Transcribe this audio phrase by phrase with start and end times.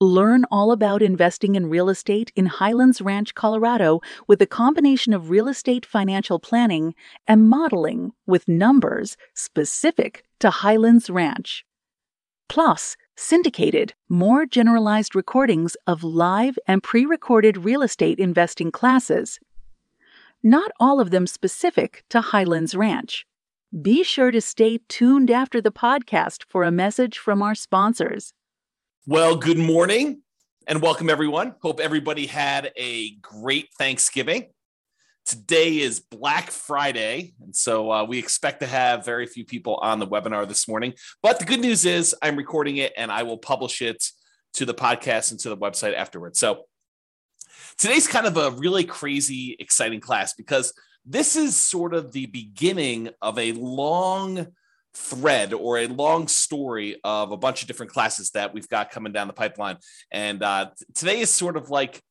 [0.00, 5.28] Learn all about investing in real estate in Highlands Ranch, Colorado, with a combination of
[5.28, 6.94] real estate financial planning
[7.26, 11.64] and modeling with numbers specific to Highlands Ranch.
[12.48, 19.40] Plus, syndicated, more generalized recordings of live and pre recorded real estate investing classes.
[20.44, 23.26] Not all of them specific to Highlands Ranch.
[23.82, 28.32] Be sure to stay tuned after the podcast for a message from our sponsors.
[29.06, 30.22] Well, good morning
[30.66, 31.54] and welcome everyone.
[31.62, 34.48] Hope everybody had a great Thanksgiving.
[35.24, 39.98] Today is Black Friday, and so uh, we expect to have very few people on
[39.98, 40.92] the webinar this morning.
[41.22, 44.04] But the good news is I'm recording it and I will publish it
[44.54, 46.38] to the podcast and to the website afterwards.
[46.38, 46.64] So
[47.78, 50.74] today's kind of a really crazy, exciting class because
[51.06, 54.48] this is sort of the beginning of a long
[54.98, 59.12] thread or a long story of a bunch of different classes that we've got coming
[59.12, 59.76] down the pipeline.
[60.10, 62.02] And uh, today is sort of like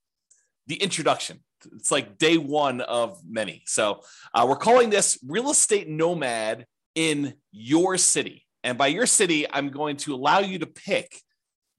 [0.68, 1.44] the introduction.
[1.76, 3.64] It's like day one of many.
[3.66, 4.02] So
[4.34, 6.66] uh, we're calling this Real Estate Nomad
[6.96, 8.46] in Your City.
[8.64, 11.22] And by your city, I'm going to allow you to pick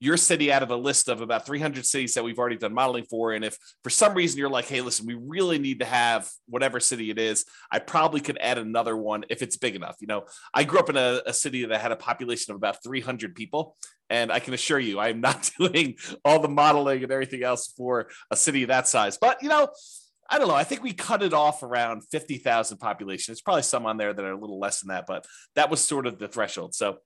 [0.00, 3.04] your city out of a list of about 300 cities that we've already done modeling
[3.04, 3.32] for.
[3.32, 6.78] And if for some reason you're like, hey, listen, we really need to have whatever
[6.78, 9.96] city it is, I probably could add another one if it's big enough.
[10.00, 12.82] You know, I grew up in a, a city that had a population of about
[12.82, 13.76] 300 people.
[14.10, 18.08] And I can assure you, I'm not doing all the modeling and everything else for
[18.30, 19.19] a city that size.
[19.19, 19.69] But, you know,
[20.30, 20.54] I don't know.
[20.54, 23.32] I think we cut it off around 50,000 population.
[23.32, 25.82] There's probably some on there that are a little less than that, but that was
[25.82, 26.75] sort of the threshold.
[26.75, 26.98] So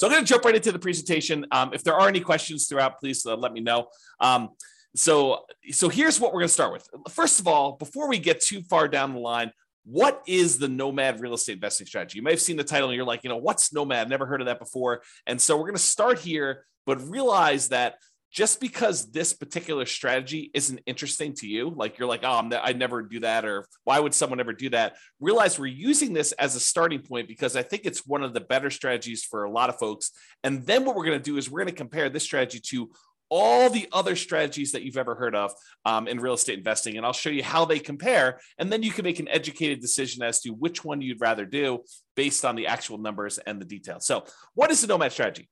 [0.00, 1.44] so I'm going to jump right into the presentation.
[1.52, 3.88] Um, if there are any questions throughout, please uh, let me know.
[4.18, 4.48] Um,
[4.96, 6.88] so, so here's what we're going to start with.
[7.10, 9.52] First of all, before we get too far down the line,
[9.84, 12.16] what is the nomad real estate investing strategy?
[12.16, 14.08] You may have seen the title and you're like, you know, what's nomad?
[14.08, 15.02] Never heard of that before.
[15.26, 17.96] And so we're going to start here, but realize that
[18.30, 23.02] just because this particular strategy isn't interesting to you, like you're like, oh, I'd never
[23.02, 24.96] do that, or why would someone ever do that?
[25.18, 28.40] Realize we're using this as a starting point because I think it's one of the
[28.40, 30.12] better strategies for a lot of folks.
[30.44, 32.90] And then what we're going to do is we're going to compare this strategy to
[33.30, 35.52] all the other strategies that you've ever heard of
[35.84, 36.96] um, in real estate investing.
[36.96, 38.40] And I'll show you how they compare.
[38.58, 41.84] And then you can make an educated decision as to which one you'd rather do
[42.16, 44.04] based on the actual numbers and the details.
[44.04, 44.24] So,
[44.54, 45.48] what is the nomad strategy?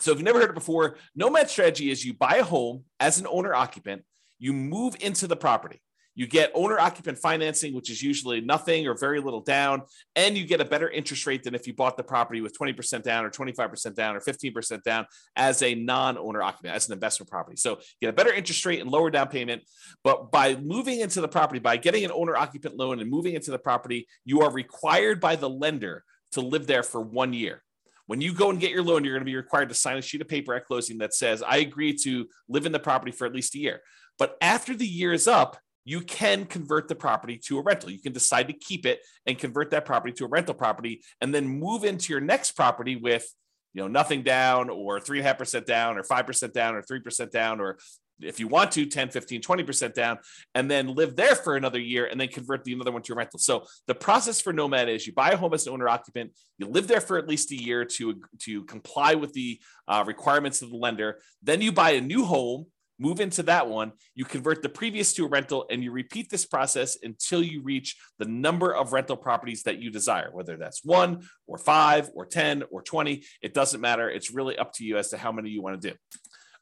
[0.00, 3.18] So if you've never heard it before, nomad strategy is you buy a home as
[3.18, 4.02] an owner occupant,
[4.38, 5.80] you move into the property.
[6.18, 9.82] You get owner occupant financing, which is usually nothing or very little down,
[10.16, 13.04] and you get a better interest rate than if you bought the property with 20%
[13.04, 15.06] down or 25% down or 15% down
[15.36, 17.56] as a non owner occupant, as an investment property.
[17.56, 19.62] So you get a better interest rate and lower down payment.
[20.02, 23.52] But by moving into the property, by getting an owner occupant loan and moving into
[23.52, 27.62] the property, you are required by the lender to live there for one year.
[28.08, 30.02] When you go and get your loan, you're going to be required to sign a
[30.02, 33.26] sheet of paper at closing that says, I agree to live in the property for
[33.26, 33.82] at least a year.
[34.18, 37.90] But after the year is up, you can convert the property to a rental.
[37.90, 41.34] You can decide to keep it and convert that property to a rental property and
[41.34, 43.30] then move into your next property with
[43.74, 46.74] you know nothing down or three and a half percent down or five percent down
[46.74, 47.78] or three percent down or
[48.20, 50.18] if you want to 10 15 20% down
[50.54, 53.16] and then live there for another year and then convert the another one to a
[53.16, 53.38] rental.
[53.38, 56.66] So the process for nomad is you buy a home as an owner occupant you
[56.66, 60.70] live there for at least a year to to comply with the uh, requirements of
[60.70, 61.20] the lender.
[61.42, 62.66] Then you buy a new home
[63.00, 66.44] move into that one you convert the previous to a rental and you repeat this
[66.44, 71.22] process until you reach the number of rental properties that you desire whether that's one
[71.46, 74.10] or five or 10 or 20 it doesn't matter.
[74.10, 75.96] It's really up to you as to how many you want to do.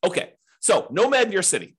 [0.04, 0.32] Okay
[0.66, 1.76] so, Nomad in your city.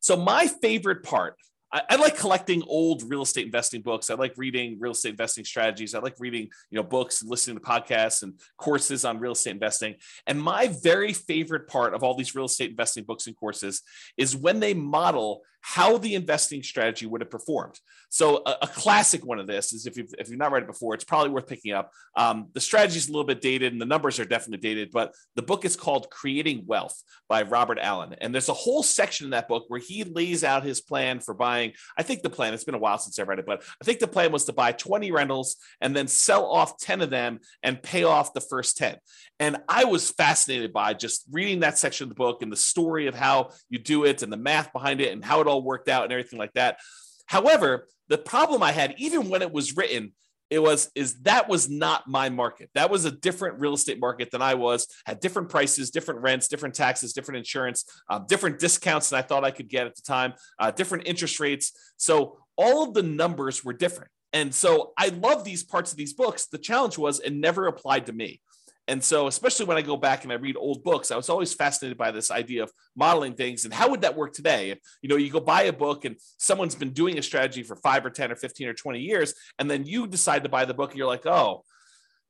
[0.00, 1.36] So, my favorite part,
[1.72, 4.10] I, I, like collecting old real estate investing books.
[4.10, 5.94] I like reading real estate investing strategies.
[5.94, 9.52] I like reading, you know, books and listening to podcasts and courses on real estate
[9.52, 9.94] investing.
[10.26, 13.80] And my very favorite part of all these real estate investing books and courses
[14.18, 17.78] is when they model how the investing strategy would have performed.
[18.10, 20.68] So a, a classic one of this is if you've, if you've not read it
[20.68, 21.90] before, it's probably worth picking up.
[22.16, 25.14] Um, the strategy is a little bit dated and the numbers are definitely dated, but
[25.36, 28.14] the book is called Creating Wealth by Robert Allen.
[28.20, 31.32] And there's a whole section in that book where he lays out his plan for
[31.32, 31.72] buying.
[31.96, 34.00] I think the plan, it's been a while since I read it, but I think
[34.00, 37.82] the plan was to buy 20 rentals and then sell off 10 of them and
[37.82, 38.96] pay off the first 10.
[39.38, 43.06] And I was fascinated by just reading that section of the book and the story
[43.06, 45.88] of how you do it and the math behind it and how it all worked
[45.88, 46.78] out and everything like that.
[47.26, 50.12] However, the problem I had, even when it was written,
[50.50, 52.68] it was is that was not my market.
[52.74, 54.86] That was a different real estate market than I was.
[55.06, 59.44] Had different prices, different rents, different taxes, different insurance, um, different discounts than I thought
[59.44, 61.72] I could get at the time, uh, different interest rates.
[61.96, 64.10] So all of the numbers were different.
[64.34, 66.46] And so I love these parts of these books.
[66.46, 68.42] The challenge was it never applied to me.
[68.88, 71.54] And so, especially when I go back and I read old books, I was always
[71.54, 74.70] fascinated by this idea of modeling things and how would that work today?
[74.70, 77.76] If you know, you go buy a book and someone's been doing a strategy for
[77.76, 80.74] five or 10 or 15 or 20 years, and then you decide to buy the
[80.74, 81.64] book and you're like, oh,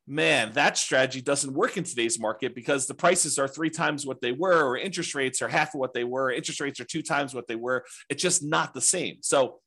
[0.05, 4.21] man, that strategy doesn't work in today's market because the prices are three times what
[4.21, 7.01] they were, or interest rates are half of what they were, interest rates are two
[7.01, 7.85] times what they were.
[8.09, 9.17] It's just not the same.
[9.21, 9.59] So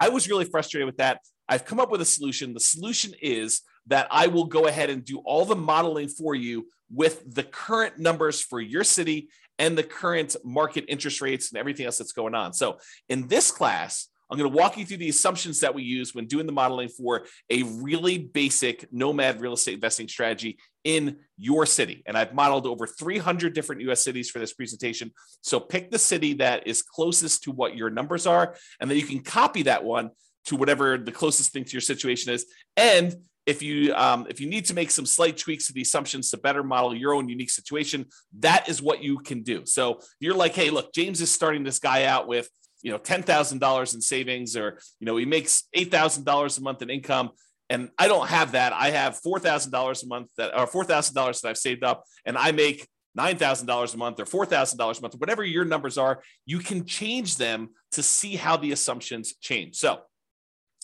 [0.00, 1.20] I was really frustrated with that.
[1.48, 2.54] I've come up with a solution.
[2.54, 6.66] The solution is that I will go ahead and do all the modeling for you
[6.90, 11.86] with the current numbers for your city and the current market interest rates and everything
[11.86, 12.52] else that's going on.
[12.52, 16.14] So, in this class, I'm going to walk you through the assumptions that we use
[16.14, 21.64] when doing the modeling for a really basic nomad real estate investing strategy in your
[21.64, 22.02] city.
[22.06, 25.12] And I've modeled over 300 different US cities for this presentation.
[25.40, 29.04] So pick the city that is closest to what your numbers are, and then you
[29.04, 30.10] can copy that one
[30.46, 32.46] to whatever the closest thing to your situation is.
[32.76, 33.14] And
[33.48, 36.36] if you um, if you need to make some slight tweaks to the assumptions to
[36.36, 38.04] better model your own unique situation,
[38.40, 39.64] that is what you can do.
[39.64, 42.46] So you're like, hey, look, James is starting this guy out with
[42.82, 46.58] you know ten thousand dollars in savings, or you know he makes eight thousand dollars
[46.58, 47.30] a month in income,
[47.70, 48.74] and I don't have that.
[48.74, 51.82] I have four thousand dollars a month that or four thousand dollars that I've saved
[51.82, 52.86] up, and I make
[53.18, 57.70] $9,000 a month or $4,000 a month, whatever your numbers are, you can change them
[57.90, 59.74] to see how the assumptions change.
[59.74, 60.02] So,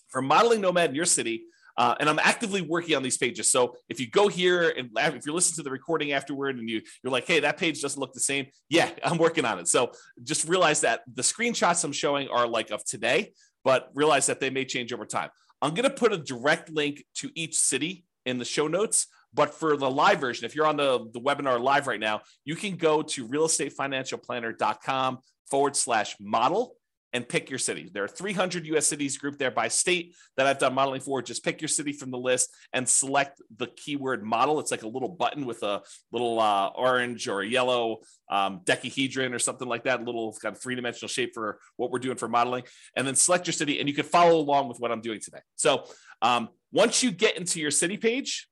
[0.08, 1.44] for modeling nomad in your city,
[1.76, 3.50] uh, and I'm actively working on these pages.
[3.50, 6.82] So if you go here and if you're listening to the recording afterward and you,
[7.03, 8.47] you're like, hey, that page doesn't look the same.
[8.69, 9.69] Yeah, I'm working on it.
[9.69, 9.93] So
[10.23, 13.32] just realize that the screenshots I'm showing are like of today,
[13.65, 15.31] but realize that they may change over time.
[15.62, 19.06] I'm going to put a direct link to each city in the show notes.
[19.32, 22.55] But for the live version, if you're on the, the webinar live right now, you
[22.55, 25.19] can go to realestatefinancialplanner.com
[25.50, 26.77] forward slash model
[27.14, 27.88] and pick your city.
[27.90, 31.22] There are 300 US cities grouped there by state that I've done modeling for.
[31.22, 34.58] Just pick your city from the list and select the keyword model.
[34.58, 39.32] It's like a little button with a little uh, orange or a yellow um, decahedron
[39.32, 42.16] or something like that, a little kind of three dimensional shape for what we're doing
[42.16, 42.64] for modeling.
[42.96, 45.40] And then select your city and you can follow along with what I'm doing today.
[45.55, 45.84] So
[46.20, 48.49] um, once you get into your city page,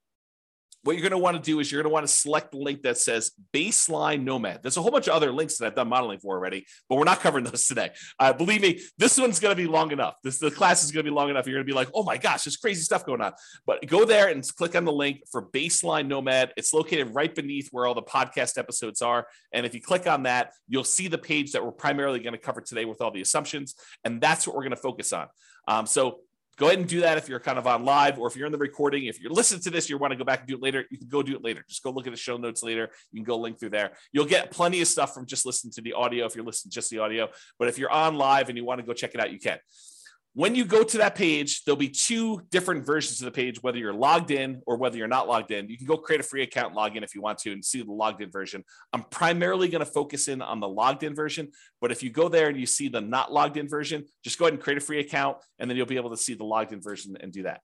[0.82, 2.58] what you're going to want to do is you're going to want to select the
[2.58, 4.62] link that says baseline nomad.
[4.62, 7.05] There's a whole bunch of other links that I've done modeling for already, but we're
[7.05, 7.90] not covering those today.
[8.19, 10.14] Uh, believe me, this one's going to be long enough.
[10.25, 11.46] This the class is going to be long enough.
[11.46, 13.32] You're going to be like, oh my gosh, there's crazy stuff going on.
[13.67, 16.52] But go there and click on the link for baseline nomad.
[16.56, 19.26] It's located right beneath where all the podcast episodes are.
[19.52, 22.38] And if you click on that, you'll see the page that we're primarily going to
[22.38, 23.75] cover today with all the assumptions.
[24.05, 25.29] And that's what we're going to focus on.
[25.69, 26.20] Um, so
[26.57, 28.53] go ahead and do that if you're kind of on live or if you're in
[28.53, 29.07] the recording.
[29.07, 30.99] If you're listening to this, you want to go back and do it later, you
[30.99, 31.65] can go do it later.
[31.69, 32.91] Just go look at the show notes later.
[33.11, 33.93] You can go link through there.
[34.13, 36.91] You'll get plenty of stuff from just listening to the audio if you're listening just
[36.91, 37.29] the audio.
[37.59, 39.59] But if you're on live and you want to go check it out, you can.
[40.34, 43.76] When you go to that page, there'll be two different versions of the page, whether
[43.76, 45.69] you're logged in or whether you're not logged in.
[45.69, 47.82] You can go create a free account, log in if you want to, and see
[47.82, 48.64] the logged in version.
[48.94, 51.50] I'm primarily going to focus in on the logged in version,
[51.82, 54.46] but if you go there and you see the not logged in version, just go
[54.46, 56.72] ahead and create a free account, and then you'll be able to see the logged
[56.72, 57.60] in version and do that.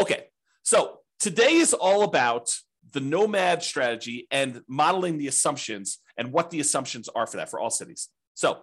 [0.00, 0.24] Okay,
[0.62, 2.48] so today is all about
[2.92, 7.60] the nomad strategy and modeling the assumptions and what the assumptions are for that for
[7.60, 8.08] all cities.
[8.32, 8.62] So,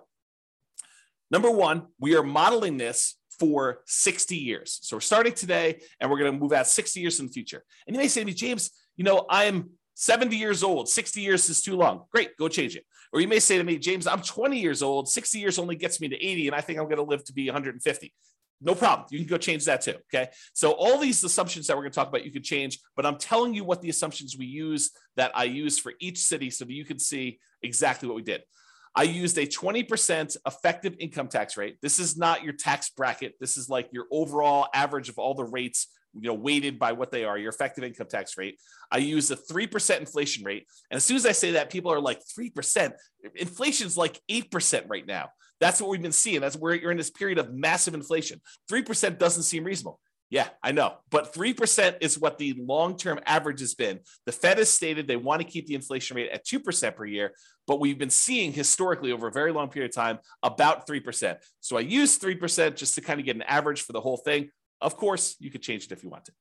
[1.30, 4.80] number one, we are modeling this for 60 years.
[4.84, 7.64] So we're starting today and we're going to move out 60 years in the future.
[7.88, 11.50] And you may say to me, James, you know, I'm 70 years old, 60 years
[11.50, 12.04] is too long.
[12.12, 12.86] Great, go change it.
[13.14, 16.02] Or you may say to me, James, I'm 20 years old, 60 years only gets
[16.02, 18.14] me to 80, and I think I'm going to live to be 150.
[18.62, 19.08] No problem.
[19.12, 19.96] You can go change that too.
[20.14, 20.30] Okay.
[20.54, 23.18] So, all these assumptions that we're going to talk about, you can change, but I'm
[23.18, 26.74] telling you what the assumptions we use that I use for each city so that
[26.74, 28.44] you can see exactly what we did.
[28.96, 31.78] I used a 20% effective income tax rate.
[31.82, 33.34] This is not your tax bracket.
[33.40, 35.88] This is like your overall average of all the rates
[36.20, 38.60] you know weighted by what they are, your effective income tax rate.
[38.92, 41.92] I used a three percent inflation rate, and as soon as I say that, people
[41.92, 42.94] are like three percent.
[43.36, 45.30] Inflation's like eight percent right now.
[45.60, 46.42] That's what we've been seeing.
[46.42, 48.42] That's where you're in this period of massive inflation.
[48.68, 50.00] Three percent doesn't seem reasonable.
[50.36, 50.96] Yeah, I know.
[51.12, 54.02] But 3% is what the long term average has been.
[54.26, 57.32] The Fed has stated they want to keep the inflation rate at 2% per year,
[57.68, 61.38] but we've been seeing historically over a very long period of time about 3%.
[61.62, 64.50] So I use 3% just to kind of get an average for the whole thing.
[64.82, 66.34] Of course, you could change it if you want to.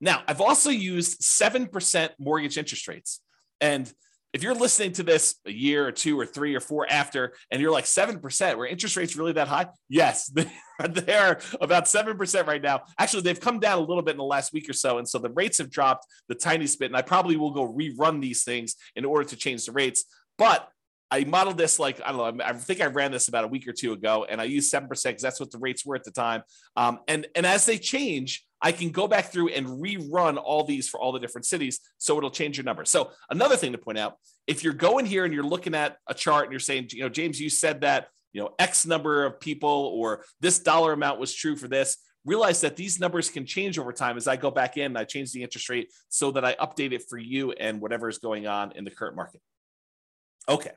[0.00, 3.20] Now, I've also used 7% mortgage interest rates.
[3.60, 3.92] And
[4.32, 7.60] if you're listening to this a year or two or three or four after, and
[7.60, 9.66] you're like 7%, were interest rates really that high?
[9.88, 10.32] Yes,
[10.88, 12.82] they're about 7% right now.
[12.98, 14.98] Actually, they've come down a little bit in the last week or so.
[14.98, 16.86] And so the rates have dropped the tiniest bit.
[16.86, 20.04] And I probably will go rerun these things in order to change the rates.
[20.38, 20.66] But
[21.12, 23.68] I modeled this like, I don't know, I think I ran this about a week
[23.68, 26.10] or two ago and I used 7% because that's what the rates were at the
[26.10, 26.42] time.
[26.74, 30.88] Um, and, and as they change, I can go back through and rerun all these
[30.88, 31.80] for all the different cities.
[31.98, 32.86] So it'll change your number.
[32.86, 34.14] So another thing to point out,
[34.46, 37.10] if you're going here and you're looking at a chart and you're saying, you know,
[37.10, 41.34] James, you said that, you know, X number of people or this dollar amount was
[41.34, 44.78] true for this, realize that these numbers can change over time as I go back
[44.78, 47.82] in and I change the interest rate so that I update it for you and
[47.82, 49.42] whatever is going on in the current market.
[50.48, 50.70] Okay.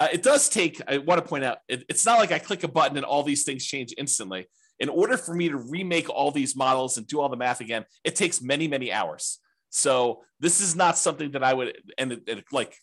[0.00, 2.64] Uh, it does take, I want to point out, it, it's not like I click
[2.64, 4.46] a button and all these things change instantly
[4.82, 7.84] in order for me to remake all these models and do all the math again,
[8.02, 9.38] it takes many, many hours.
[9.70, 12.76] So this is not something that I would, and it, it like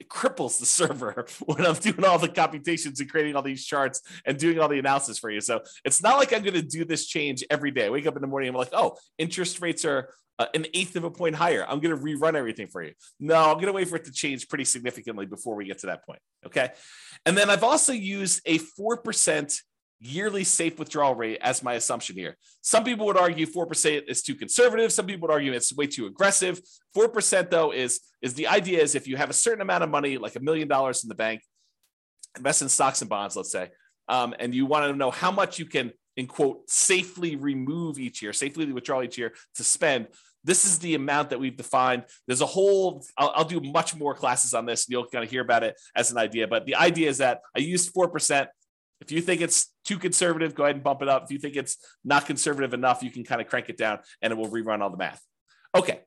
[0.00, 4.02] it cripples the server when I'm doing all the computations and creating all these charts
[4.24, 5.40] and doing all the analysis for you.
[5.40, 7.86] So it's not like I'm going to do this change every day.
[7.86, 10.96] I wake up in the morning, I'm like, oh, interest rates are uh, an eighth
[10.96, 11.64] of a point higher.
[11.68, 12.92] I'm going to rerun everything for you.
[13.20, 15.86] No, I'm going to wait for it to change pretty significantly before we get to
[15.86, 16.20] that point.
[16.44, 16.70] Okay.
[17.24, 19.60] And then I've also used a 4%
[20.00, 22.36] yearly safe withdrawal rate as my assumption here.
[22.62, 24.92] Some people would argue 4% is too conservative.
[24.92, 26.60] Some people would argue it's way too aggressive.
[26.96, 30.18] 4% though is, is the idea is if you have a certain amount of money,
[30.18, 31.42] like a million dollars in the bank,
[32.36, 33.70] invest in stocks and bonds, let's say,
[34.08, 38.22] um, and you want to know how much you can, in quote, safely remove each
[38.22, 40.08] year, safely withdraw each year to spend.
[40.42, 42.04] This is the amount that we've defined.
[42.26, 45.30] There's a whole, I'll, I'll do much more classes on this and you'll kind of
[45.30, 46.46] hear about it as an idea.
[46.46, 48.46] But the idea is that I used 4%
[49.00, 51.24] if you think it's too conservative, go ahead and bump it up.
[51.24, 54.32] If you think it's not conservative enough, you can kind of crank it down and
[54.32, 55.20] it will rerun all the math.
[55.74, 56.00] Okay.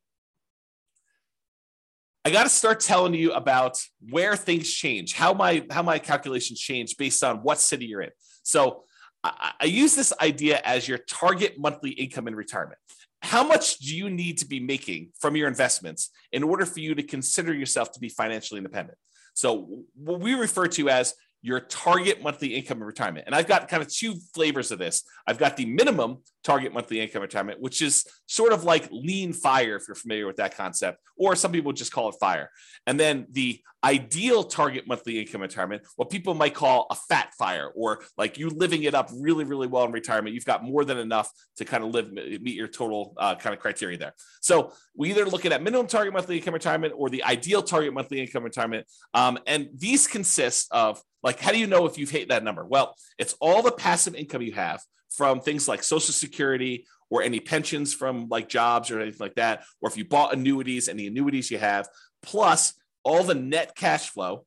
[2.26, 6.60] I got to start telling you about where things change, how my how my calculations
[6.60, 8.10] change based on what city you're in.
[8.44, 8.84] So
[9.24, 12.80] I, I use this idea as your target monthly income in retirement.
[13.22, 16.96] How much do you need to be making from your investments in order for you
[16.96, 18.98] to consider yourself to be financially independent?
[19.34, 23.26] So what we refer to as your target monthly income in retirement.
[23.26, 25.04] And I've got kind of two flavors of this.
[25.28, 29.76] I've got the minimum target monthly income retirement, which is sort of like lean fire,
[29.76, 32.50] if you're familiar with that concept, or some people just call it fire.
[32.86, 37.70] And then the ideal target monthly income retirement, what people might call a fat fire,
[37.76, 40.34] or like you living it up really, really well in retirement.
[40.34, 43.60] You've got more than enough to kind of live, meet your total uh, kind of
[43.60, 44.14] criteria there.
[44.42, 48.20] So we either looking at minimum target monthly income retirement or the ideal target monthly
[48.20, 48.88] income retirement.
[49.14, 52.66] Um, and these consist of like, how do you know if you've hit that number?
[52.66, 57.40] Well, it's all the passive income you have from things like Social Security or any
[57.40, 61.50] pensions from like jobs or anything like that, or if you bought annuities the annuities
[61.50, 61.88] you have,
[62.22, 64.46] plus all the net cash flow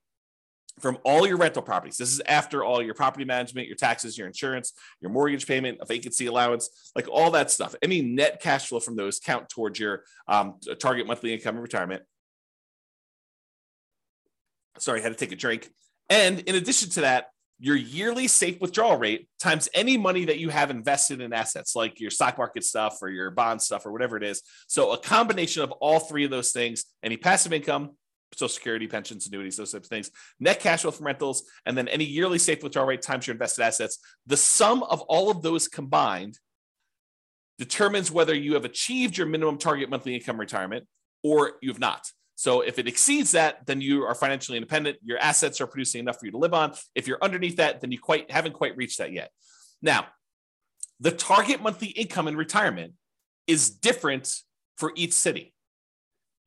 [0.80, 1.96] from all your rental properties.
[1.96, 5.86] This is after all your property management, your taxes, your insurance, your mortgage payment, a
[5.86, 7.74] vacancy allowance, like all that stuff.
[7.82, 12.02] Any net cash flow from those count towards your um, target monthly income in retirement.
[14.78, 15.70] Sorry, I had to take a drink.
[16.10, 17.26] And in addition to that,
[17.60, 22.00] your yearly safe withdrawal rate times any money that you have invested in assets like
[22.00, 24.42] your stock market stuff or your bond stuff or whatever it is.
[24.66, 27.90] So a combination of all three of those things, any passive income,
[28.34, 31.86] social security, pensions, annuities, those types of things, net cash flow from rentals, and then
[31.88, 33.98] any yearly safe withdrawal rate times your invested assets.
[34.26, 36.38] The sum of all of those combined
[37.58, 40.86] determines whether you have achieved your minimum target monthly income retirement
[41.22, 42.10] or you have not.
[42.40, 44.96] So if it exceeds that, then you are financially independent.
[45.04, 46.72] Your assets are producing enough for you to live on.
[46.94, 49.30] If you're underneath that, then you quite haven't quite reached that yet.
[49.82, 50.06] Now,
[51.00, 52.94] the target monthly income in retirement
[53.46, 54.34] is different
[54.78, 55.52] for each city.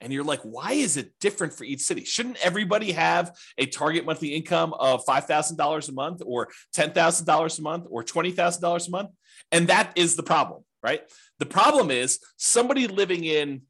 [0.01, 2.03] And you're like, why is it different for each city?
[2.05, 7.85] Shouldn't everybody have a target monthly income of $5,000 a month or $10,000 a month
[7.87, 9.11] or $20,000 a month?
[9.51, 11.03] And that is the problem, right?
[11.37, 13.61] The problem is somebody living in,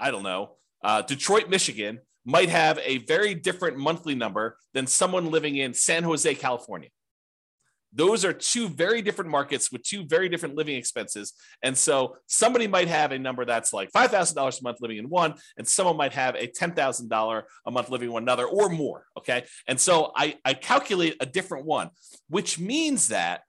[0.00, 5.30] I don't know, uh, Detroit, Michigan might have a very different monthly number than someone
[5.30, 6.88] living in San Jose, California.
[7.92, 11.32] those are two very different markets with two very different living expenses.
[11.62, 15.34] And so somebody might have a number that's like $5,000 a month living in one,
[15.56, 19.06] and someone might have a $10,000 a month living in another or more.
[19.18, 19.44] Okay.
[19.66, 21.90] And so I, I calculate a different one,
[22.28, 23.42] which means that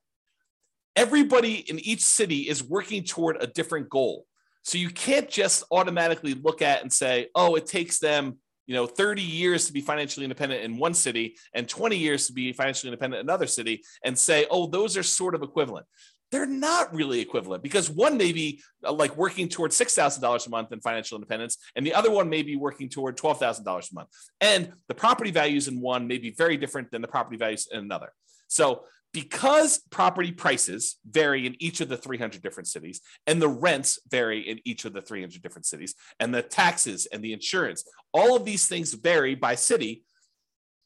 [0.96, 4.26] everybody in each city is working toward a different goal.
[4.64, 8.38] So you can't just automatically look at and say, oh, it takes them
[8.68, 12.34] you know 30 years to be financially independent in one city and 20 years to
[12.34, 15.86] be financially independent in another city and say oh those are sort of equivalent
[16.32, 20.72] they're not really equivalent because one may be uh, like working toward $6,000 a month
[20.72, 24.08] in financial independence, and the other one may be working toward $12,000 a month.
[24.40, 27.80] And the property values in one may be very different than the property values in
[27.80, 28.14] another.
[28.48, 34.00] So because property prices vary in each of the 300 different cities and the rents
[34.10, 38.36] vary in each of the 300 different cities and the taxes and the insurance all
[38.36, 40.04] of these things vary by city.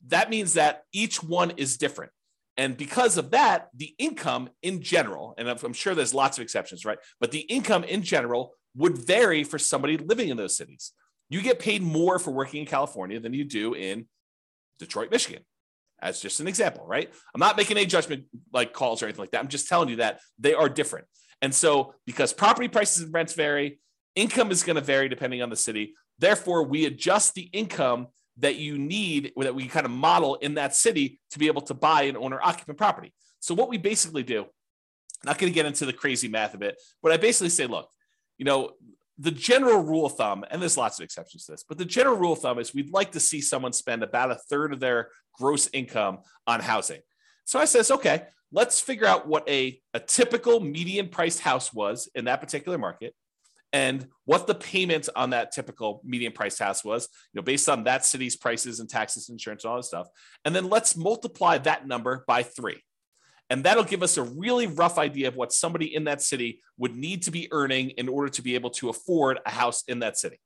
[0.08, 2.12] That means that each one is different.
[2.58, 6.86] And because of that the income in general and i'm sure there's lots of exceptions
[6.86, 7.00] right?
[7.20, 10.94] But the income in general would vary for somebody living in those cities.
[11.30, 14.08] You get paid more for working in california than you do in
[14.80, 15.44] detroit michigan
[16.06, 17.12] as just an example, right?
[17.34, 19.42] I'm not making any judgment like calls or anything like that.
[19.42, 21.08] I'm just telling you that they are different.
[21.42, 23.80] And so, because property prices and rents vary,
[24.16, 25.96] income is going to vary depending on the city.
[26.20, 28.08] Therefore, we adjust the income
[28.38, 31.62] that you need, or that we kind of model in that city to be able
[31.64, 33.14] to buy an owner occupant property.
[33.40, 34.46] So, what we basically do,
[35.24, 37.90] not going to get into the crazy math of it, but I basically say, look,
[38.38, 38.72] you know,
[39.18, 42.18] the general rule of thumb, and there's lots of exceptions to this, but the general
[42.18, 45.10] rule of thumb is we'd like to see someone spend about a third of their
[45.34, 47.00] gross income on housing.
[47.46, 52.10] So I says, okay, let's figure out what a, a typical median priced house was
[52.16, 53.14] in that particular market
[53.76, 57.84] and what the payment on that typical median priced house was, you know, based on
[57.84, 60.08] that city's prices and taxes, insurance, and all that stuff.
[60.46, 62.82] And then let's multiply that number by three.
[63.50, 66.96] And that'll give us a really rough idea of what somebody in that city would
[66.96, 70.18] need to be earning in order to be able to afford a house in that
[70.18, 70.40] city.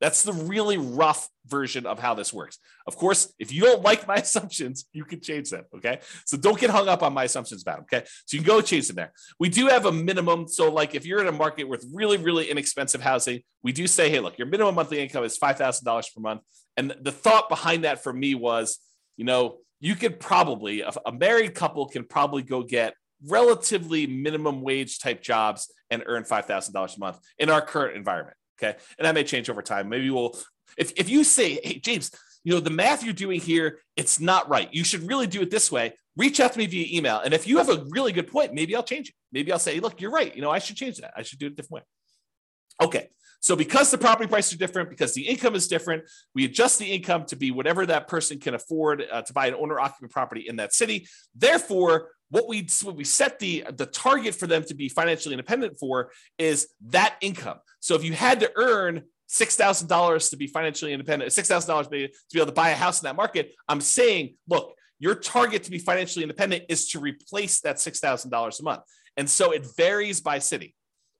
[0.00, 2.58] That's the really rough version of how this works.
[2.86, 5.64] Of course, if you don't like my assumptions, you can change them.
[5.74, 6.00] Okay.
[6.26, 7.86] So don't get hung up on my assumptions about them.
[7.92, 8.06] Okay.
[8.26, 9.12] So you can go change them there.
[9.38, 10.48] We do have a minimum.
[10.48, 14.10] So, like if you're in a market with really, really inexpensive housing, we do say,
[14.10, 16.42] hey, look, your minimum monthly income is $5,000 per month.
[16.76, 18.78] And the thought behind that for me was,
[19.16, 22.94] you know, you could probably, a, married couple can probably go get
[23.26, 28.36] relatively minimum wage type jobs and earn $5,000 a month in our current environment.
[28.58, 28.76] Okay.
[28.98, 29.88] And that may change over time.
[29.88, 30.36] Maybe we'll,
[30.78, 32.10] if, if you say, hey, James,
[32.42, 34.72] you know, the math you're doing here, it's not right.
[34.72, 35.94] You should really do it this way.
[36.16, 37.18] Reach out to me via email.
[37.18, 39.14] And if you have a really good point, maybe I'll change it.
[39.32, 40.34] Maybe I'll say, look, you're right.
[40.34, 41.12] You know, I should change that.
[41.16, 42.86] I should do it a different way.
[42.86, 43.08] Okay.
[43.46, 46.02] So because the property prices are different, because the income is different,
[46.34, 49.54] we adjust the income to be whatever that person can afford uh, to buy an
[49.54, 51.06] owner occupant property in that city.
[51.32, 55.78] Therefore, what we what we set the the target for them to be financially independent
[55.78, 57.58] for is that income.
[57.78, 61.68] So if you had to earn six thousand dollars to be financially independent, six thousand
[61.68, 65.14] dollars to be able to buy a house in that market, I'm saying, look, your
[65.14, 68.82] target to be financially independent is to replace that six thousand dollars a month,
[69.16, 70.74] and so it varies by city.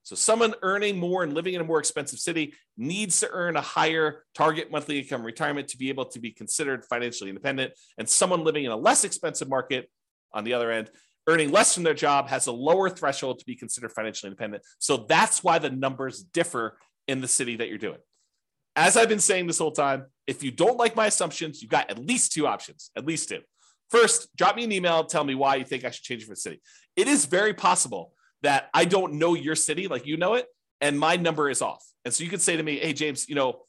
[0.06, 3.60] So someone earning more and living in a more expensive city needs to earn a
[3.60, 7.72] higher target monthly income retirement to be able to be considered financially independent.
[7.98, 9.90] And someone living in a less expensive market,
[10.32, 10.92] on the other end,
[11.26, 14.62] earning less from their job has a lower threshold to be considered financially independent.
[14.78, 17.98] So that's why the numbers differ in the city that you're doing.
[18.76, 21.90] As I've been saying this whole time, if you don't like my assumptions, you've got
[21.90, 23.40] at least two options, at least two.
[23.90, 26.36] First, drop me an email, tell me why you think I should change for the
[26.36, 26.60] city.
[26.94, 30.46] It is very possible that I don't know your city like you know it,
[30.80, 31.84] and my number is off.
[32.04, 33.62] And so you could say to me, hey, James, you know,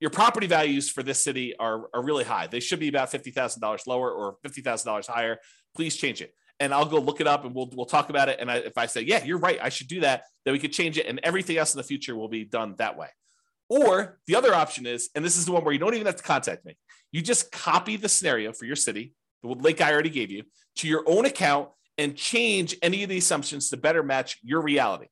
[0.00, 2.46] your property values for this city are, are really high.
[2.48, 5.38] They should be about $50,000 lower or $50,000 higher.
[5.76, 6.34] Please change it.
[6.58, 8.38] And I'll go look it up and we'll, we'll talk about it.
[8.40, 10.72] And I, if I say, yeah, you're right, I should do that, then we could
[10.72, 13.08] change it and everything else in the future will be done that way.
[13.68, 16.16] Or the other option is, and this is the one where you don't even have
[16.16, 16.76] to contact me,
[17.10, 20.42] you just copy the scenario for your city, the link I already gave you,
[20.76, 21.68] to your own account
[22.02, 25.06] and change any of the assumptions to better match your reality.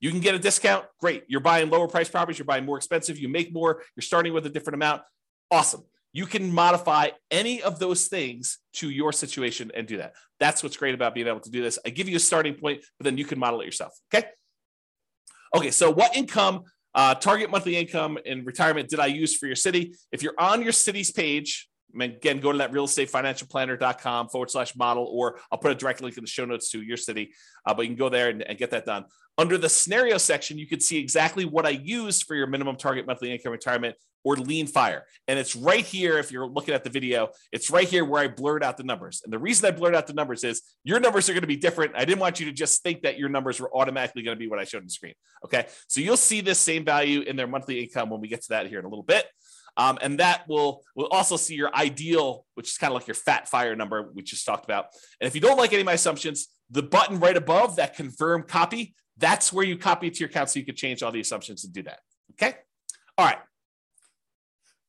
[0.00, 0.86] You can get a discount.
[1.00, 1.24] Great.
[1.28, 2.38] You're buying lower price properties.
[2.38, 3.18] You're buying more expensive.
[3.18, 3.82] You make more.
[3.94, 5.02] You're starting with a different amount.
[5.50, 5.82] Awesome.
[6.12, 10.14] You can modify any of those things to your situation and do that.
[10.40, 11.78] That's what's great about being able to do this.
[11.84, 13.92] I give you a starting point, but then you can model it yourself.
[14.14, 14.26] Okay.
[15.54, 15.70] Okay.
[15.70, 16.62] So, what income,
[16.94, 19.94] uh, target monthly income in retirement did I use for your city?
[20.10, 25.40] If you're on your city's page, again, go to that realestatefinancialplanner.com forward slash model, or
[25.50, 27.32] I'll put a direct link in the show notes to your city.
[27.66, 29.04] Uh, but you can go there and, and, get that done.
[29.36, 33.06] Under the scenario section, you can see exactly what I used for your minimum target
[33.06, 35.04] monthly income retirement or lean fire.
[35.28, 36.18] And it's right here.
[36.18, 39.22] If you're looking at the video, it's right here where I blurred out the numbers.
[39.24, 41.56] And the reason I blurred out the numbers is your numbers are going to be
[41.56, 41.92] different.
[41.94, 44.48] I didn't want you to just think that your numbers were automatically going to be
[44.48, 45.14] what I showed on the screen.
[45.44, 45.66] Okay.
[45.86, 48.66] So you'll see this same value in their monthly income when we get to that
[48.66, 49.26] here in a little bit.
[49.78, 53.14] Um, and that will will also see your ideal, which is kind of like your
[53.14, 54.86] fat fire number, we just talked about.
[55.20, 58.42] And if you don't like any of my assumptions, the button right above that confirm
[58.42, 61.20] copy, that's where you copy it to your account so you can change all the
[61.20, 62.00] assumptions and do that.
[62.32, 62.56] Okay.
[63.16, 63.38] All right.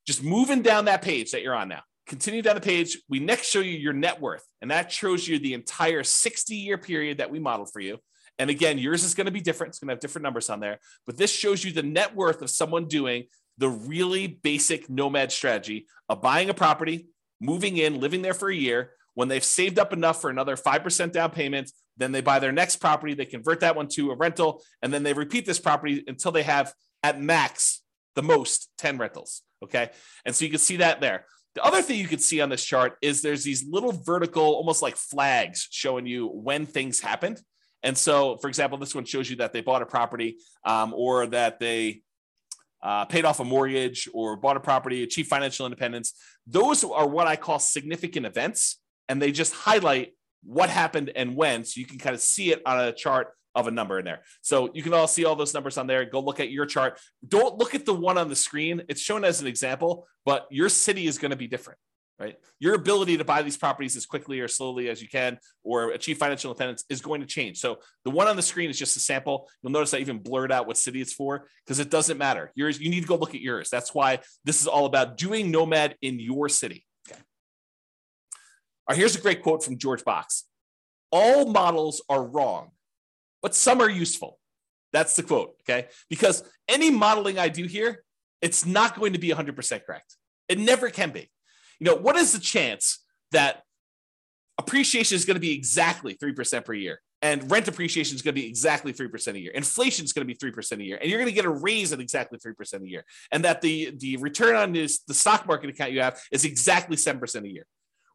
[0.07, 1.83] Just moving down that page that you're on now.
[2.07, 2.97] Continue down the page.
[3.07, 6.79] We next show you your net worth, and that shows you the entire 60 year
[6.79, 7.99] period that we modeled for you.
[8.39, 9.71] And again, yours is going to be different.
[9.71, 12.41] It's going to have different numbers on there, but this shows you the net worth
[12.41, 13.25] of someone doing
[13.59, 17.07] the really basic nomad strategy of buying a property,
[17.39, 18.91] moving in, living there for a year.
[19.13, 22.77] When they've saved up enough for another 5% down payment, then they buy their next
[22.77, 26.31] property, they convert that one to a rental, and then they repeat this property until
[26.31, 27.81] they have at max
[28.15, 29.41] the most 10 rentals.
[29.61, 29.89] Okay.
[30.25, 31.25] And so you can see that there.
[31.55, 34.81] The other thing you can see on this chart is there's these little vertical, almost
[34.81, 37.41] like flags showing you when things happened.
[37.83, 41.27] And so, for example, this one shows you that they bought a property um, or
[41.27, 42.01] that they
[42.81, 46.13] uh, paid off a mortgage or bought a property, achieved financial independence.
[46.47, 48.79] Those are what I call significant events.
[49.07, 50.13] And they just highlight
[50.43, 51.65] what happened and when.
[51.65, 54.21] So you can kind of see it on a chart of a number in there.
[54.41, 56.05] So you can all see all those numbers on there.
[56.05, 56.99] Go look at your chart.
[57.27, 58.83] Don't look at the one on the screen.
[58.87, 61.79] It's shown as an example, but your city is going to be different
[62.19, 62.35] right?
[62.59, 66.17] Your ability to buy these properties as quickly or slowly as you can or achieve
[66.17, 67.59] financial independence is going to change.
[67.59, 69.49] So the one on the screen is just a sample.
[69.63, 72.51] You'll notice I even blurred out what city it's for because it doesn't matter.
[72.55, 73.69] Yours, you need to go look at yours.
[73.69, 76.85] That's why this is all about doing Nomad in your city.
[77.07, 77.19] Okay.
[77.19, 77.23] All
[78.89, 80.45] right, here's a great quote from George Box.
[81.11, 82.71] All models are wrong,
[83.41, 84.37] but some are useful.
[84.91, 85.87] That's the quote, okay?
[86.09, 88.03] Because any modeling I do here,
[88.41, 90.15] it's not going to be 100% correct.
[90.47, 91.29] It never can be
[91.79, 93.63] you know, what is the chance that
[94.57, 98.41] appreciation is going to be exactly 3% per year and rent appreciation is going to
[98.41, 99.51] be exactly 3% a year?
[99.53, 101.93] Inflation is going to be 3% a year and you're going to get a raise
[101.93, 105.69] at exactly 3% a year and that the the return on this the stock market
[105.69, 107.65] account you have is exactly 7% a year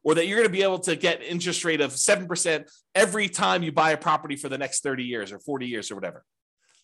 [0.03, 3.63] or that you're going to be able to get interest rate of 7% every time
[3.63, 6.23] you buy a property for the next 30 years or 40 years or whatever.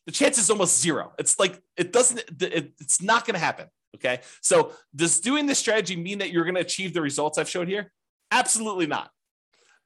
[0.07, 1.13] The chance is almost zero.
[1.19, 4.21] It's like it doesn't it's not going to happen Okay.
[4.41, 7.67] So does doing this strategy mean that you're going to achieve the results I've showed
[7.67, 7.91] here?
[8.31, 9.11] Absolutely not.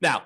[0.02, 0.24] Now,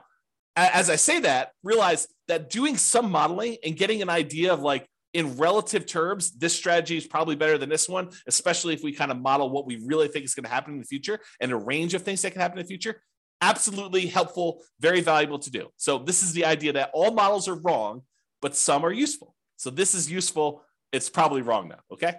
[0.56, 4.88] as I say that, realize that doing some modeling and getting an idea of like
[5.14, 9.12] in relative terms, this strategy is probably better than this one, especially if we kind
[9.12, 11.56] of model what we really think is going to happen in the future and a
[11.56, 13.02] range of things that can happen in the future.
[13.42, 15.70] Absolutely helpful, very valuable to do.
[15.78, 18.02] So, this is the idea that all models are wrong,
[18.42, 19.34] but some are useful.
[19.56, 20.64] So, this is useful.
[20.92, 21.80] It's probably wrong now.
[21.92, 22.16] Okay.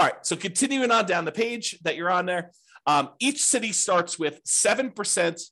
[0.00, 2.52] All right, so continuing on down the page that you're on there,
[2.86, 5.42] um, each city starts with 7%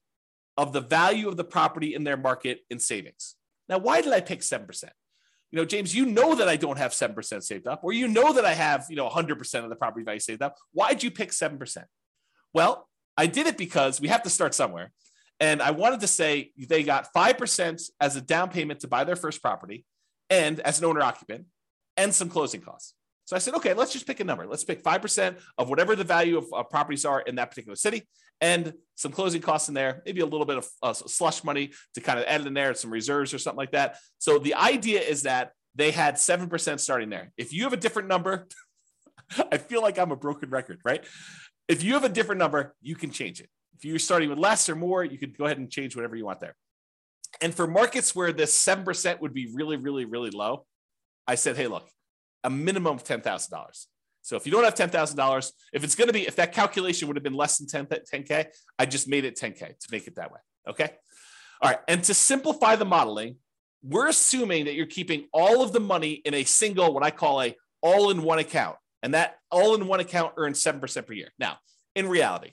[0.56, 3.36] of the value of the property in their market in savings.
[3.68, 4.84] Now, why did I pick 7%?
[5.52, 8.32] You know, James, you know that I don't have 7% saved up, or you know
[8.32, 10.56] that I have, you know, 100% of the property value saved up.
[10.72, 11.84] Why'd you pick 7%?
[12.54, 14.92] Well, I did it because we have to start somewhere.
[15.40, 19.14] And I wanted to say they got 5% as a down payment to buy their
[19.14, 19.84] first property
[20.30, 21.44] and as an owner occupant
[21.98, 22.94] and some closing costs.
[23.28, 24.46] So I said, okay, let's just pick a number.
[24.46, 28.08] Let's pick 5% of whatever the value of uh, properties are in that particular city
[28.40, 32.00] and some closing costs in there, maybe a little bit of uh, slush money to
[32.00, 33.98] kind of add in there, some reserves or something like that.
[34.16, 37.30] So the idea is that they had 7% starting there.
[37.36, 38.48] If you have a different number,
[39.52, 41.04] I feel like I'm a broken record, right?
[41.68, 43.50] If you have a different number, you can change it.
[43.76, 46.24] If you're starting with less or more, you could go ahead and change whatever you
[46.24, 46.56] want there.
[47.42, 50.64] And for markets where this 7% would be really, really, really low,
[51.26, 51.90] I said, hey, look,
[52.44, 53.86] a minimum of $10,000.
[54.22, 57.16] So if you don't have $10,000, if it's going to be, if that calculation would
[57.16, 58.46] have been less than 10, 10K,
[58.78, 60.40] I just made it 10K to make it that way.
[60.68, 60.90] Okay.
[61.62, 61.80] All right.
[61.88, 63.36] And to simplify the modeling,
[63.82, 67.40] we're assuming that you're keeping all of the money in a single, what I call
[67.42, 68.76] a all in one account.
[69.02, 71.28] And that all in one account earns 7% per year.
[71.38, 71.58] Now,
[71.94, 72.52] in reality,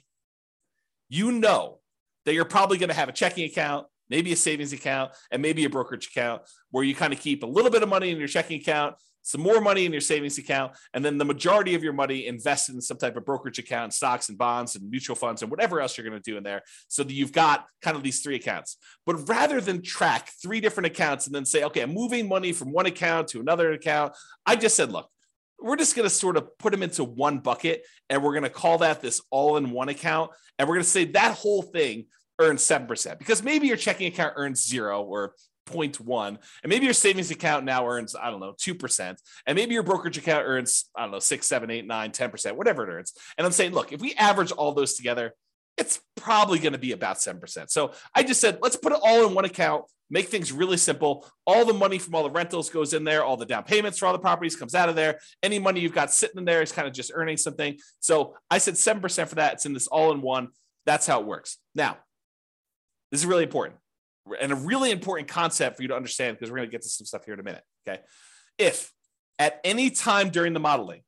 [1.10, 1.80] you know
[2.26, 5.66] that you're probably going to have a checking account, maybe a savings account, and maybe
[5.66, 8.28] a brokerage account where you kind of keep a little bit of money in your
[8.28, 8.96] checking account,
[9.26, 12.76] some more money in your savings account, and then the majority of your money invested
[12.76, 15.98] in some type of brokerage account, stocks and bonds and mutual funds and whatever else
[15.98, 16.62] you're going to do in there.
[16.90, 18.78] So that you've got kind of these three accounts.
[19.04, 22.72] But rather than track three different accounts and then say, okay, I'm moving money from
[22.72, 24.14] one account to another account,
[24.46, 25.10] I just said, look,
[25.60, 28.50] we're just going to sort of put them into one bucket and we're going to
[28.52, 30.30] call that this all in one account.
[30.60, 32.06] And we're going to say that whole thing
[32.40, 35.34] earns 7% because maybe your checking account earns zero or
[35.66, 39.84] 0.1 and maybe your savings account now earns i don't know 2% and maybe your
[39.84, 43.14] brokerage account earns i don't know 6 7 8 9 10% whatever it earns.
[43.38, 45.34] And i'm saying look if we average all those together
[45.78, 49.28] it's probably going to be about 7% so i just said let's put it all
[49.28, 51.28] in one account make things really simple.
[51.46, 54.06] All the money from all the rentals goes in there all the down payments for
[54.06, 55.20] all the properties comes out of there.
[55.42, 57.78] Any money you've got sitting in there is kind of just earning something.
[58.00, 59.54] So i said 7% for that.
[59.54, 60.50] It's in this all in one.
[60.86, 61.58] That's how it works.
[61.74, 61.98] Now
[63.12, 63.80] this is really important
[64.42, 66.90] and a really important concept for you to understand because we're going to get to
[66.90, 67.64] some stuff here in a minute.
[67.88, 68.02] Okay.
[68.58, 68.92] If
[69.38, 71.02] at any time during the modeling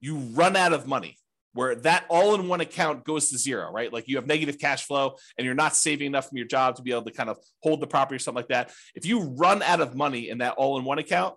[0.00, 1.16] you run out of money,
[1.52, 3.92] where that all in one account goes to zero, right?
[3.92, 6.82] Like you have negative cash flow and you're not saving enough from your job to
[6.82, 8.70] be able to kind of hold the property or something like that.
[8.94, 11.34] If you run out of money in that all in one account,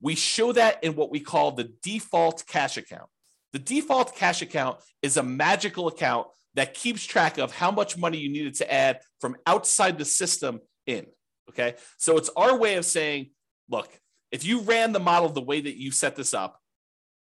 [0.00, 3.08] we show that in what we call the default cash account.
[3.52, 8.18] The default cash account is a magical account that keeps track of how much money
[8.18, 11.06] you needed to add from outside the system in.
[11.50, 11.74] Okay.
[11.96, 13.30] So it's our way of saying,
[13.70, 13.88] look,
[14.30, 16.60] if you ran the model the way that you set this up,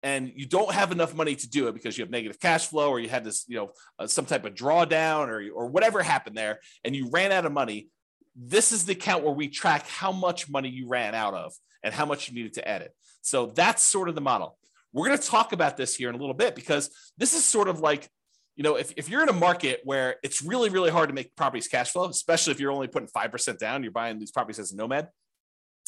[0.03, 2.91] and you don't have enough money to do it because you have negative cash flow
[2.91, 6.37] or you had this, you know, uh, some type of drawdown or, or whatever happened
[6.37, 7.89] there, and you ran out of money,
[8.35, 11.91] this is the account where we track how much money you ran out of and
[11.91, 12.93] how much you needed to add it.
[13.21, 14.57] So that's sort of the model.
[14.93, 17.67] We're going to talk about this here in a little bit because this is sort
[17.67, 18.07] of like
[18.55, 21.35] you know, if, if you're in a market where it's really, really hard to make
[21.35, 24.71] properties cash flow, especially if you're only putting 5% down, you're buying these properties as
[24.71, 25.09] a nomad,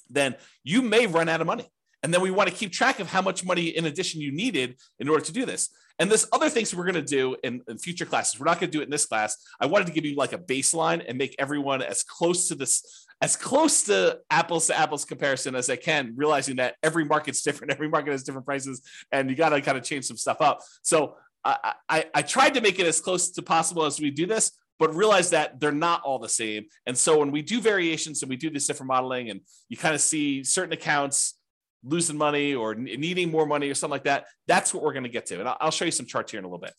[0.10, 1.70] then you may run out of money.
[2.04, 4.78] And then we want to keep track of how much money in addition you needed
[5.00, 5.70] in order to do this.
[6.00, 8.40] And this other things we're going to do in, in future classes.
[8.40, 9.36] We're not going to do it in this class.
[9.60, 13.08] I wanted to give you like a baseline and make everyone as close to this
[13.20, 17.74] as close to apples to apples comparison as I can, realizing that every market's different,
[17.74, 20.60] every market has different prices, and you got to kind of change some stuff up.
[20.84, 21.16] So
[21.48, 24.52] I, I, I tried to make it as close to possible as we do this,
[24.80, 26.66] but realize that they're not all the same.
[26.86, 29.96] And so when we do variations and we do this different modeling, and you kind
[29.96, 31.36] of see certain accounts
[31.84, 35.10] losing money or needing more money or something like that, that's what we're going to
[35.10, 35.40] get to.
[35.40, 36.74] And I'll show you some charts here in a little bit.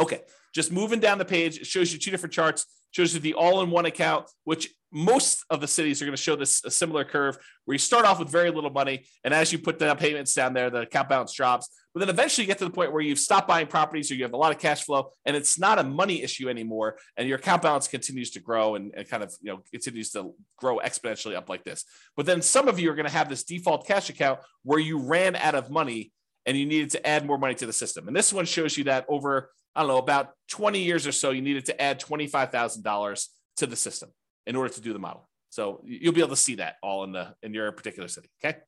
[0.00, 0.22] Okay,
[0.54, 3.84] just moving down the page, it shows you two different charts shows you the all-in-one
[3.84, 7.36] account, which most of the cities are going to show this a similar curve
[7.66, 10.54] where you start off with very little money, and as you put down payments down
[10.54, 11.68] there, the account balance drops.
[11.96, 14.24] But then eventually you get to the point where you've stopped buying properties or you
[14.24, 17.38] have a lot of cash flow, and it's not a money issue anymore, and your
[17.38, 21.34] account balance continues to grow and, and kind of you know continues to grow exponentially
[21.34, 21.86] up like this.
[22.14, 24.98] But then some of you are going to have this default cash account where you
[24.98, 26.12] ran out of money
[26.44, 28.08] and you needed to add more money to the system.
[28.08, 31.30] And this one shows you that over I don't know, about 20 years or so,
[31.30, 34.10] you needed to add $25,000 to the system
[34.46, 35.30] in order to do the model.
[35.48, 38.28] So you'll be able to see that all in the in your particular city.
[38.44, 38.58] Okay.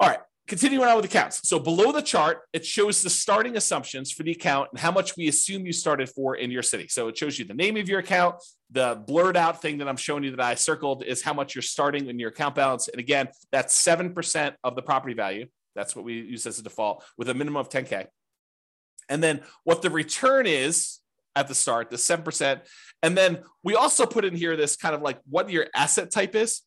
[0.00, 0.18] All right.
[0.50, 1.48] Continuing on with accounts.
[1.48, 5.16] So below the chart, it shows the starting assumptions for the account and how much
[5.16, 6.88] we assume you started for in your city.
[6.88, 8.34] So it shows you the name of your account.
[8.70, 11.62] The blurred out thing that I'm showing you that I circled is how much you're
[11.62, 12.88] starting in your account balance.
[12.88, 15.46] And again, that's 7% of the property value.
[15.74, 18.08] That's what we use as a default with a minimum of 10K
[19.10, 21.00] and then what the return is
[21.36, 22.60] at the start, the 7%.
[23.02, 26.34] And then we also put in here this kind of like what your asset type
[26.34, 26.62] is.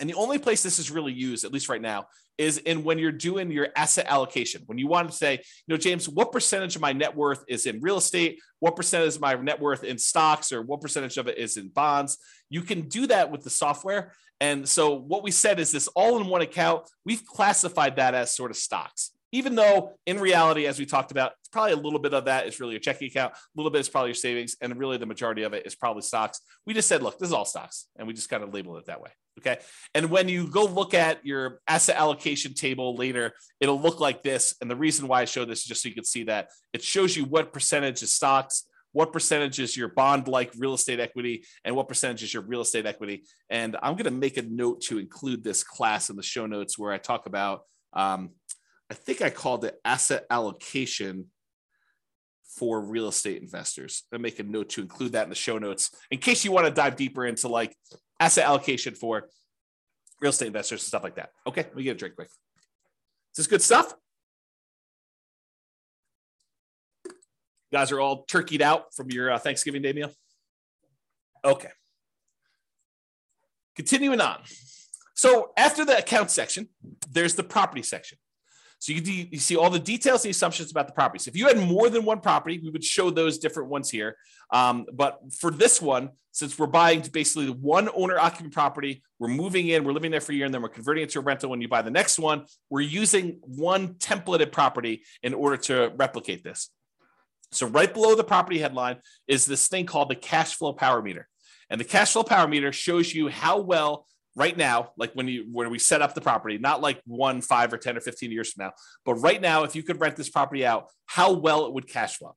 [0.00, 2.06] And the only place this is really used, at least right now,
[2.38, 4.62] is in when you're doing your asset allocation.
[4.66, 7.66] When you want to say, you know, James, what percentage of my net worth is
[7.66, 8.40] in real estate?
[8.58, 11.68] What percentage of my net worth in stocks, or what percentage of it is in
[11.68, 12.18] bonds?
[12.50, 14.12] You can do that with the software.
[14.40, 18.34] And so what we said is this all in one account, we've classified that as
[18.34, 22.14] sort of stocks even though in reality, as we talked about, probably a little bit
[22.14, 24.78] of that is really your checking account, a little bit is probably your savings, and
[24.78, 26.40] really the majority of it is probably stocks.
[26.66, 28.86] We just said, look, this is all stocks, and we just kind of labeled it
[28.86, 29.10] that way.
[29.38, 29.58] Okay.
[29.94, 34.54] And when you go look at your asset allocation table later, it'll look like this.
[34.60, 36.82] And the reason why I show this is just so you can see that it
[36.82, 41.44] shows you what percentage is stocks, what percentage is your bond like real estate equity,
[41.64, 43.24] and what percentage is your real estate equity.
[43.48, 46.78] And I'm going to make a note to include this class in the show notes
[46.78, 47.62] where I talk about
[47.94, 48.30] um,
[48.90, 51.26] I think I called it asset allocation
[52.58, 54.02] for real estate investors.
[54.12, 56.66] I make a note to include that in the show notes in case you want
[56.66, 57.74] to dive deeper into like
[58.22, 59.28] asset allocation for
[60.20, 61.30] real estate investors and stuff like that.
[61.46, 62.28] Okay, me get a drink quick.
[62.28, 63.92] Is this good stuff?
[67.04, 70.12] You guys are all turkeyed out from your uh, Thanksgiving Day meal?
[71.44, 71.70] Okay.
[73.74, 74.40] Continuing on.
[75.14, 76.68] So after the account section,
[77.10, 78.18] there's the property section.
[78.82, 81.22] So you, de- you see all the details the assumptions about the property.
[81.22, 84.16] So if you had more than one property, we would show those different ones here.
[84.52, 89.68] Um, but for this one, since we're buying basically one owner occupant property, we're moving
[89.68, 91.48] in, we're living there for a year, and then we're converting it to a rental
[91.48, 92.44] when you buy the next one.
[92.70, 96.68] We're using one templated property in order to replicate this.
[97.52, 98.96] So right below the property headline
[99.28, 101.28] is this thing called the cash flow power meter.
[101.70, 105.46] And the cash flow power meter shows you how well right now, like when you
[105.50, 108.52] when we set up the property, not like one, five, or 10 or 15 years
[108.52, 108.72] from now,
[109.04, 112.16] but right now, if you could rent this property out, how well it would cash
[112.16, 112.34] flow.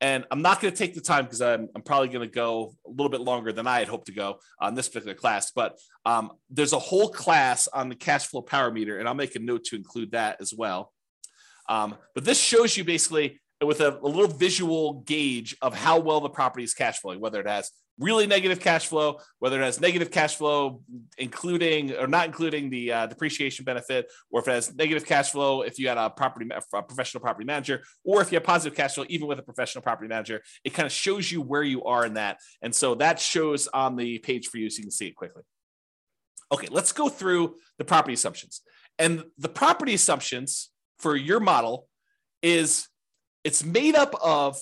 [0.00, 2.74] And I'm not going to take the time because I'm, I'm probably going to go
[2.86, 5.50] a little bit longer than I had hoped to go on this particular class.
[5.50, 9.34] But um, there's a whole class on the cash flow power meter, and I'll make
[9.34, 10.92] a note to include that as well.
[11.68, 16.20] Um, but this shows you basically with a, a, little visual gauge of how well
[16.20, 19.80] the property is cash flowing, whether it has really negative cash flow, whether it has
[19.80, 20.82] negative cash flow,
[21.18, 25.62] including or not including the uh, depreciation benefit, or if it has negative cash flow
[25.62, 28.94] if you had a property a professional property manager, or if you have positive cash
[28.94, 32.06] flow even with a professional property manager, it kind of shows you where you are
[32.06, 35.08] in that, and so that shows on the page for you so you can see
[35.08, 35.42] it quickly.
[36.50, 38.62] Okay, let's go through the property assumptions,
[38.98, 41.88] and the property assumptions for your model
[42.42, 42.88] is
[43.44, 44.56] it's made up of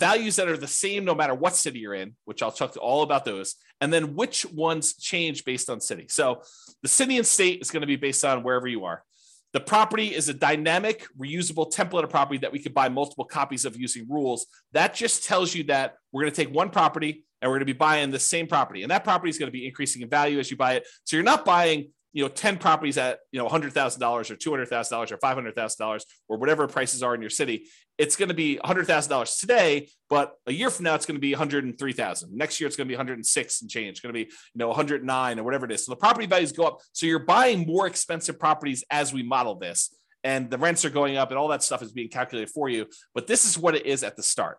[0.00, 2.80] values that are the same no matter what city you're in, which I'll talk to
[2.80, 6.06] all about those, and then which ones change based on city.
[6.08, 6.42] So
[6.82, 9.04] the city and state is going to be based on wherever you are.
[9.52, 13.64] The property is a dynamic, reusable template of property that we could buy multiple copies
[13.64, 14.46] of using rules.
[14.72, 17.74] That just tells you that we're going to take one property and we're going to
[17.74, 18.82] be buying the same property.
[18.82, 20.86] And that property is going to be increasing in value as you buy it.
[21.04, 25.16] So you're not buying you know 10 properties at you know $100000 or $200000 or
[25.16, 27.66] $500000 or whatever prices are in your city
[27.98, 31.32] it's going to be $100000 today but a year from now it's going to be
[31.32, 34.58] 103000 next year it's going to be 106 and change it's going to be you
[34.58, 35.84] know 109 or whatever it is.
[35.84, 36.80] So the property values go up.
[36.92, 39.94] So you're buying more expensive properties as we model this
[40.24, 42.86] and the rents are going up and all that stuff is being calculated for you
[43.14, 44.58] but this is what it is at the start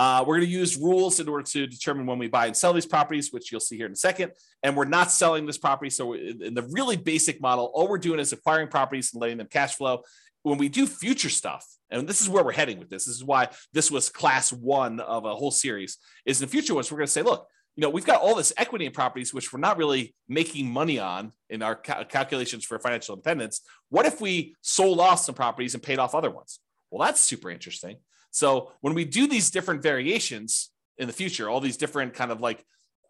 [0.00, 2.72] uh, we're going to use rules in order to determine when we buy and sell
[2.72, 4.32] these properties, which you'll see here in a second.
[4.62, 5.90] And we're not selling this property.
[5.90, 9.46] So, in the really basic model, all we're doing is acquiring properties and letting them
[9.46, 10.04] cash flow.
[10.42, 13.22] When we do future stuff, and this is where we're heading with this, this is
[13.22, 16.96] why this was class one of a whole series, is in the future ones, we're
[16.96, 19.60] going to say, look, you know, we've got all this equity in properties, which we're
[19.60, 23.60] not really making money on in our ca- calculations for financial independence.
[23.90, 26.58] What if we sold off some properties and paid off other ones?
[26.90, 27.98] Well, that's super interesting.
[28.30, 32.40] So when we do these different variations in the future, all these different kind of
[32.40, 32.64] like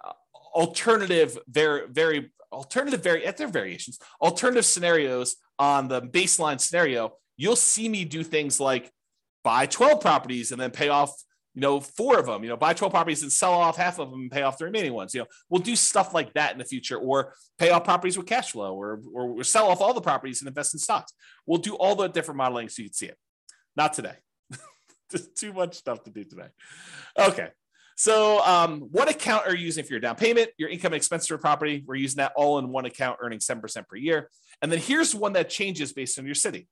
[0.04, 0.12] uh,
[0.54, 7.56] alternative, very, very alternative, very at their variations, alternative scenarios on the baseline scenario, you'll
[7.56, 8.90] see me do things like
[9.44, 11.14] buy 12 properties and then pay off
[11.54, 14.11] you know, four of them, you know, buy 12 properties and sell off half of
[14.11, 15.14] them and pay off the remaining ones.
[15.14, 18.26] You know, we'll do stuff like that in the future or pay off properties with
[18.26, 21.12] cash flow or, or sell off all the properties and invest in stocks.
[21.46, 23.18] We'll do all the different modeling so you can see it.
[23.76, 24.14] Not today.
[25.16, 26.49] Just too much stuff to do today.
[27.18, 27.49] Okay.
[27.96, 31.37] So, um, what account are you using for your down payment, your income expense for
[31.37, 31.85] property?
[31.87, 34.31] We're using that all in one account, earning 7% per year.
[34.62, 36.66] And then here's one that changes based on your city.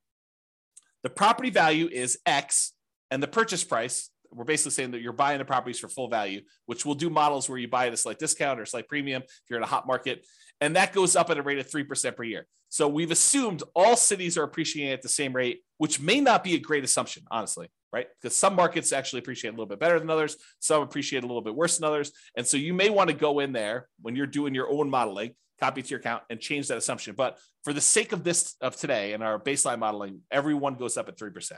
[1.03, 2.73] The property value is X,
[3.11, 6.41] and the purchase price, we're basically saying that you're buying the properties for full value,
[6.65, 9.43] which we'll do models where you buy at a slight discount or slight premium if
[9.51, 10.25] you're in a hot market.
[10.63, 12.47] And that goes up at a rate of 3% per year.
[12.71, 16.55] So we've assumed all cities are appreciating at the same rate, which may not be
[16.55, 18.07] a great assumption, honestly right?
[18.21, 21.43] Because some markets actually appreciate a little bit better than others, some appreciate a little
[21.43, 22.13] bit worse than others.
[22.37, 25.35] And so you may want to go in there when you're doing your own modeling,
[25.59, 27.15] copy to your account and change that assumption.
[27.17, 31.09] But for the sake of this of today and our baseline modeling, everyone goes up
[31.09, 31.53] at 3%,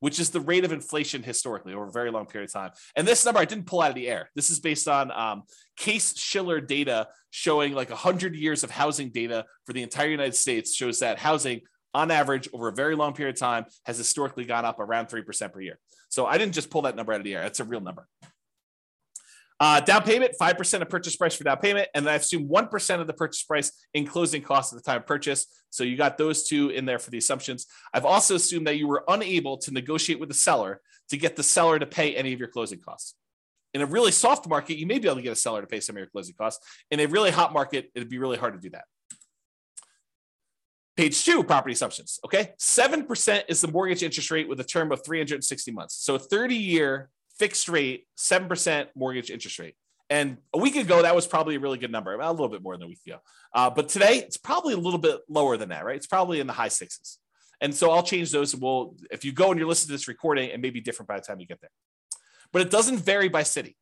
[0.00, 2.70] which is the rate of inflation historically over a very long period of time.
[2.96, 4.30] And this number I didn't pull out of the air.
[4.34, 5.42] This is based on um,
[5.76, 11.00] Case-Shiller data showing like 100 years of housing data for the entire United States shows
[11.00, 11.62] that housing
[11.94, 15.52] on average over a very long period of time has historically gone up around 3%
[15.52, 15.78] per year.
[16.08, 17.42] So I didn't just pull that number out of the air.
[17.42, 18.08] That's a real number.
[19.60, 21.88] Uh, down payment, 5% of purchase price for down payment.
[21.94, 25.00] And then I assume 1% of the purchase price in closing costs at the time
[25.00, 25.46] of purchase.
[25.70, 27.66] So you got those two in there for the assumptions.
[27.92, 30.80] I've also assumed that you were unable to negotiate with the seller
[31.10, 33.14] to get the seller to pay any of your closing costs.
[33.74, 35.80] In a really soft market, you may be able to get a seller to pay
[35.80, 36.64] some of your closing costs.
[36.90, 38.84] In a really hot market, it'd be really hard to do that.
[40.96, 42.20] Page two, property assumptions.
[42.24, 42.52] Okay.
[42.58, 45.96] 7% is the mortgage interest rate with a term of 360 months.
[45.96, 49.74] So 30 year fixed rate, 7% mortgage interest rate.
[50.10, 52.76] And a week ago, that was probably a really good number, a little bit more
[52.76, 53.18] than a week ago.
[53.54, 55.96] Uh, but today, it's probably a little bit lower than that, right?
[55.96, 57.18] It's probably in the high sixes.
[57.60, 58.52] And so I'll change those.
[58.52, 61.08] And we'll, if you go and you're listening to this recording, it may be different
[61.08, 61.70] by the time you get there.
[62.52, 63.76] But it doesn't vary by city.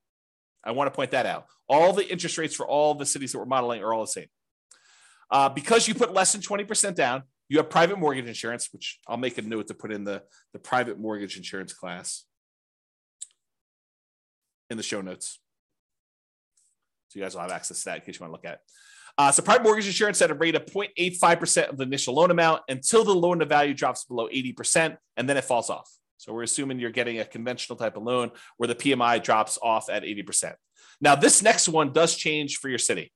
[0.65, 1.47] I want to point that out.
[1.69, 4.29] All the interest rates for all the cities that we're modeling are all the same.
[5.33, 9.17] Uh, because you put less than 20% down, you have private mortgage insurance, which I'll
[9.17, 12.25] make a note to put in the, the private mortgage insurance class
[14.71, 15.41] in the show notes.
[17.09, 18.55] So you guys will have access to that in case you want to look at
[18.55, 18.61] it.
[19.19, 22.63] Uh, so private mortgage insurance at a rate of 0.85% of the initial loan amount
[22.69, 25.91] until the loan to value drops below 80%, and then it falls off.
[26.17, 29.91] So we're assuming you're getting a conventional type of loan where the PMI drops off
[29.91, 30.55] at 80%.
[31.01, 33.13] Now, this next one does change for your city.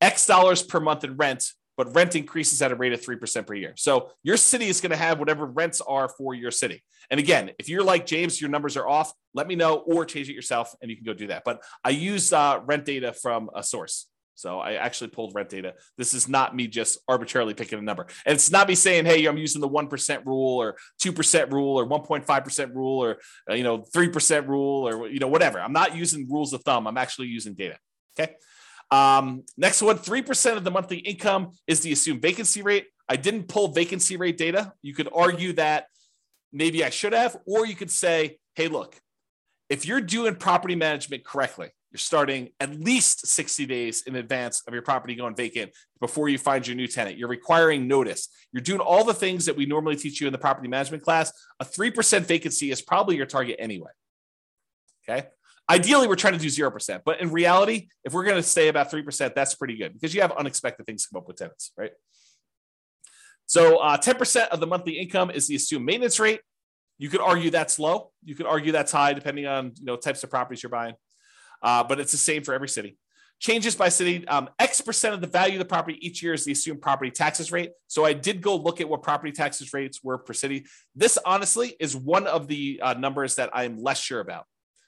[0.00, 1.44] X dollars per month in rent,
[1.76, 3.74] but rent increases at a rate of 3% per year.
[3.76, 6.82] So your city is going to have whatever rents are for your city.
[7.10, 10.28] And again, if you're like James, your numbers are off, let me know or change
[10.28, 11.42] it yourself and you can go do that.
[11.44, 14.06] But I use uh, rent data from a source.
[14.36, 15.74] So I actually pulled rent data.
[15.96, 18.06] This is not me just arbitrarily picking a number.
[18.26, 21.86] And it's not me saying, hey, I'm using the 1% rule or 2% rule or
[21.86, 23.18] 1.5% rule or,
[23.48, 25.60] uh, you know, 3% rule or, you know, whatever.
[25.60, 26.86] I'm not using rules of thumb.
[26.86, 27.78] I'm actually using data.
[28.18, 28.34] Okay.
[28.90, 32.86] Um, next one 3% of the monthly income is the assumed vacancy rate.
[33.08, 34.72] I didn't pull vacancy rate data.
[34.82, 35.86] You could argue that
[36.52, 38.98] maybe I should have, or you could say, hey, look,
[39.68, 44.72] if you're doing property management correctly, you're starting at least 60 days in advance of
[44.72, 47.16] your property going vacant before you find your new tenant.
[47.16, 48.28] You're requiring notice.
[48.52, 51.32] You're doing all the things that we normally teach you in the property management class.
[51.60, 53.90] A 3% vacancy is probably your target anyway.
[55.08, 55.28] Okay.
[55.70, 58.90] Ideally, we're trying to do 0%, but in reality, if we're going to stay about
[58.90, 61.92] 3%, that's pretty good because you have unexpected things come up with tenants, right?
[63.46, 66.40] So uh, 10% of the monthly income is the assumed maintenance rate.
[66.98, 68.10] You could argue that's low.
[68.24, 70.94] You could argue that's high, depending on you know types of properties you're buying
[71.64, 72.96] uh, but it's the same for every city.
[73.40, 74.26] Changes by city.
[74.28, 77.10] Um, X percent of the value of the property each year is the assumed property
[77.10, 77.72] taxes rate.
[77.88, 80.66] So I did go look at what property taxes rates were per city.
[80.94, 84.44] This honestly is one of the uh, numbers that I'm less sure about.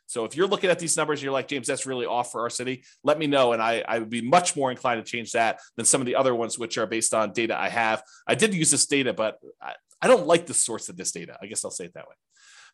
[0.06, 2.50] So if you're looking at these numbers, you're like, James, that's really off for our
[2.50, 2.84] city.
[3.02, 3.52] Let me know.
[3.52, 6.16] And I, I would be much more inclined to change that than some of the
[6.16, 8.02] other ones, which are based on data I have.
[8.26, 11.36] I did use this data, but I, I don't like the source of this data.
[11.42, 12.14] I guess I'll say it that way.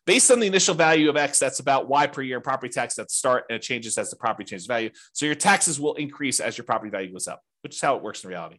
[0.05, 2.99] Based on the initial value of X, that's about Y per year in property tax
[2.99, 4.89] at the start, and it changes as the property changes value.
[5.13, 8.03] So your taxes will increase as your property value goes up, which is how it
[8.03, 8.57] works in reality.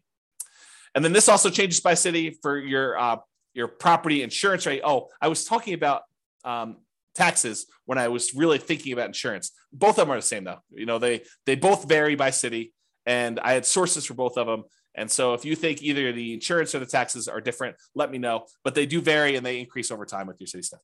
[0.95, 3.17] And then this also changes by city for your uh,
[3.53, 4.81] your property insurance rate.
[4.85, 6.03] Oh, I was talking about
[6.45, 6.79] um,
[7.15, 9.53] taxes when I was really thinking about insurance.
[9.73, 10.61] Both of them are the same though.
[10.71, 12.73] You know, they they both vary by city,
[13.07, 14.65] and I had sources for both of them.
[14.97, 18.19] And so if you think either the insurance or the taxes are different, let me
[18.19, 18.47] know.
[18.63, 20.81] But they do vary and they increase over time with your city stuff.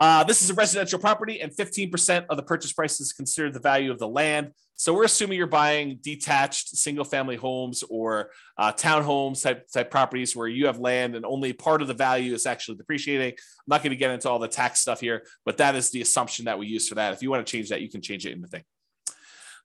[0.00, 3.60] Uh, this is a residential property, and 15% of the purchase price is considered the
[3.60, 4.52] value of the land.
[4.76, 10.36] So we're assuming you're buying detached single family homes or uh, townhomes type, type properties
[10.36, 13.30] where you have land and only part of the value is actually depreciating.
[13.30, 16.00] I'm not going to get into all the tax stuff here, but that is the
[16.00, 17.12] assumption that we use for that.
[17.12, 18.62] If you want to change that, you can change it in the thing.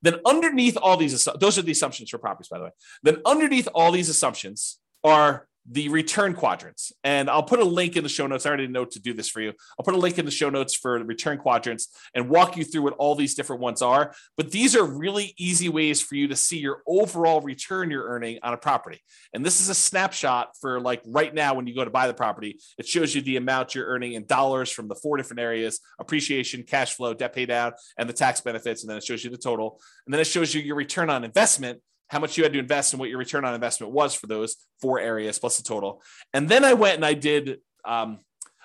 [0.02, 2.72] Then underneath all these, those are the assumptions for properties, by the way.
[3.04, 6.92] Then underneath all these assumptions are the return quadrants.
[7.04, 8.46] And I'll put a link in the show notes.
[8.46, 9.54] I already know to do this for you.
[9.80, 12.66] I'll put a link in the show notes for the return quadrants and walk you
[12.66, 14.14] through what all these different ones are.
[14.36, 18.40] But these are really easy ways for you to see your overall return you're earning
[18.44, 19.02] on a property.
[19.34, 22.14] And this is a snapshot for like right now when you go to buy the
[22.14, 22.60] property.
[22.78, 26.64] It shows you the amount you're earning in dollars from the four different areas appreciation,
[26.64, 28.84] cash flow, debt pay down, and the tax benefits.
[28.84, 29.80] And then it shows you the total.
[30.06, 31.80] And then it shows you your return on investment
[32.14, 34.56] how much you had to invest and what your return on investment was for those
[34.82, 36.02] four areas plus the total.
[36.34, 38.20] And then I went and I did um,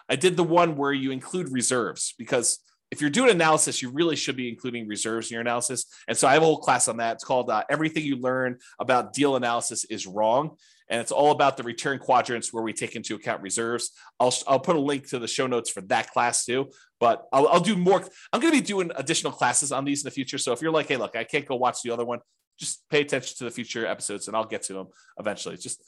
[0.09, 4.17] I did the one where you include reserves because if you're doing analysis, you really
[4.17, 5.87] should be including reserves in your analysis.
[6.07, 7.17] And so I have a whole class on that.
[7.17, 10.57] It's called uh, Everything You Learn About Deal Analysis is Wrong.
[10.89, 13.91] And it's all about the return quadrants where we take into account reserves.
[14.19, 16.71] I'll, I'll put a link to the show notes for that class too.
[16.99, 18.03] But I'll, I'll do more.
[18.33, 20.39] I'm going to be doing additional classes on these in the future.
[20.39, 22.21] So if you're like, hey, look, I can't go watch the other one,
[22.59, 24.89] just pay attention to the future episodes and I'll get to them
[25.19, 25.55] eventually.
[25.55, 25.83] It's just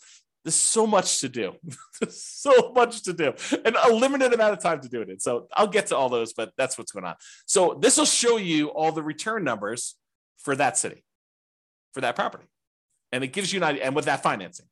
[0.45, 1.53] there's so much to do,
[2.09, 5.21] so much to do, and a limited amount of time to do it.
[5.21, 7.17] So I'll get to all those, but that's what's going on.
[7.47, 9.97] So this will show you all the return numbers
[10.39, 11.05] for that city,
[11.93, 12.47] for that property,
[13.13, 14.67] and it gives you an idea, and with that financing.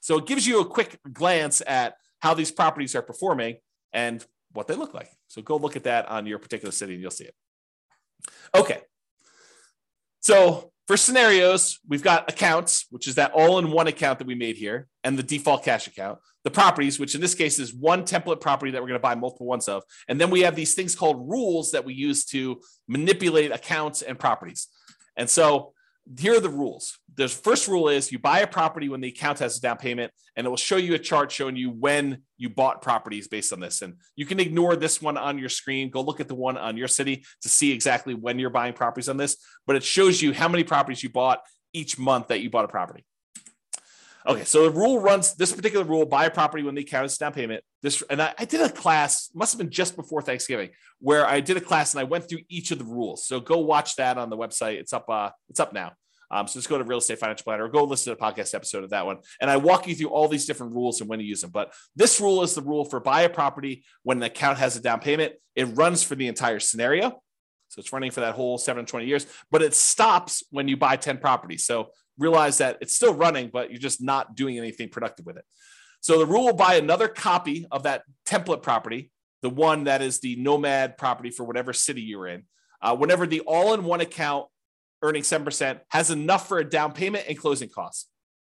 [0.00, 3.56] So it gives you a quick glance at how these properties are performing
[3.92, 5.08] and what they look like.
[5.28, 7.34] So go look at that on your particular city, and you'll see it.
[8.54, 8.80] Okay.
[10.20, 14.34] So for scenarios, we've got accounts, which is that all in one account that we
[14.34, 16.18] made here, and the default cash account.
[16.42, 19.14] The properties, which in this case is one template property that we're going to buy
[19.14, 19.84] multiple ones of.
[20.08, 24.18] And then we have these things called rules that we use to manipulate accounts and
[24.18, 24.66] properties.
[25.16, 25.74] And so
[26.18, 26.98] here are the rules.
[27.14, 30.12] The first rule is you buy a property when the account has a down payment,
[30.36, 33.60] and it will show you a chart showing you when you bought properties based on
[33.60, 33.82] this.
[33.82, 35.90] And you can ignore this one on your screen.
[35.90, 39.08] Go look at the one on your city to see exactly when you're buying properties
[39.08, 39.36] on this.
[39.66, 41.40] But it shows you how many properties you bought
[41.72, 43.04] each month that you bought a property.
[44.30, 47.18] Okay, so the rule runs this particular rule: buy a property when the account is
[47.18, 47.64] down payment.
[47.82, 50.70] This and I, I, did a class, must have been just before Thanksgiving,
[51.00, 53.26] where I did a class and I went through each of the rules.
[53.26, 54.74] So go watch that on the website.
[54.74, 55.08] It's up.
[55.08, 55.92] Uh, it's up now.
[56.30, 58.54] Um, so just go to Real Estate Financial Planner or go listen to a podcast
[58.54, 59.18] episode of that one.
[59.40, 61.50] And I walk you through all these different rules and when to use them.
[61.50, 64.80] But this rule is the rule for buy a property when the account has a
[64.80, 65.34] down payment.
[65.56, 67.20] It runs for the entire scenario.
[67.68, 70.76] So it's running for that whole seven and 20 years, but it stops when you
[70.76, 71.64] buy 10 properties.
[71.64, 71.90] So
[72.20, 75.44] realize that it's still running, but you're just not doing anything productive with it.
[76.00, 79.10] So the rule will buy another copy of that template property,
[79.42, 82.44] the one that is the nomad property for whatever city you're in.
[82.80, 84.46] Uh, whenever the all in one account
[85.02, 88.08] earning 7% has enough for a down payment and closing costs,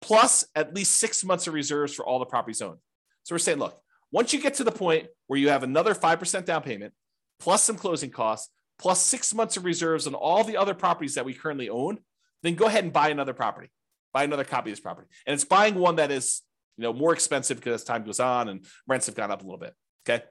[0.00, 2.78] plus at least six months of reserves for all the properties owned.
[3.22, 3.80] So we're saying, look,
[4.12, 6.92] once you get to the point where you have another 5% down payment,
[7.38, 11.24] plus some closing costs, plus six months of reserves on all the other properties that
[11.24, 11.98] we currently own,
[12.43, 13.70] then go ahead and buy another property,
[14.12, 15.09] buy another copy of this property.
[15.26, 16.43] And it's buying one that is,
[16.76, 19.45] you know, more expensive because as time goes on and rents have gone up a
[19.45, 19.74] little bit.
[20.09, 20.24] Okay.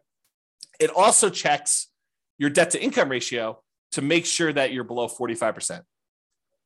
[0.80, 1.90] It also checks
[2.38, 5.82] your debt to income ratio to make sure that you're below 45%.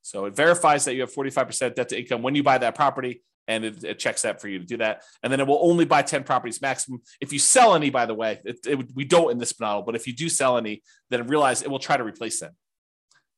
[0.01, 3.23] So it verifies that you have 45% debt to income when you buy that property,
[3.47, 5.03] and it, it, checks that for you to do that.
[5.21, 7.01] And then it will only buy 10 properties maximum.
[7.19, 9.95] If you sell any, by the way, it, it, we don't in this model, but
[9.95, 12.53] if you do sell any, then realize it will try to replace them.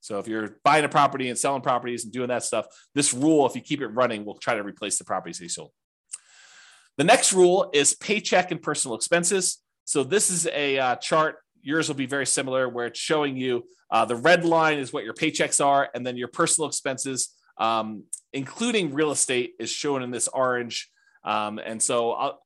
[0.06, 3.48] So if you're buying a property and selling properties and doing that stuff, this rule,
[3.48, 5.72] if you keep it running, will try to replace the properties you sold.
[6.98, 9.64] The next rule is paycheck and personal expenses.
[9.86, 13.66] So this is a uh, chart yours will be very similar, where it's showing you
[13.90, 18.04] uh, the red line is what your paychecks are, and then your personal expenses, um,
[18.34, 20.88] including real estate, is shown in this orange.
[21.24, 22.45] Um, and so I'll,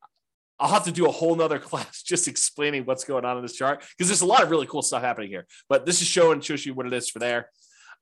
[0.60, 3.56] I'll have to do a whole nother class just explaining what's going on in this
[3.56, 5.46] chart because there's a lot of really cool stuff happening here.
[5.68, 7.50] But this is showing shows you what it is for there.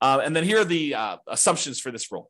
[0.01, 2.29] Uh, and then here are the uh, assumptions for this rule.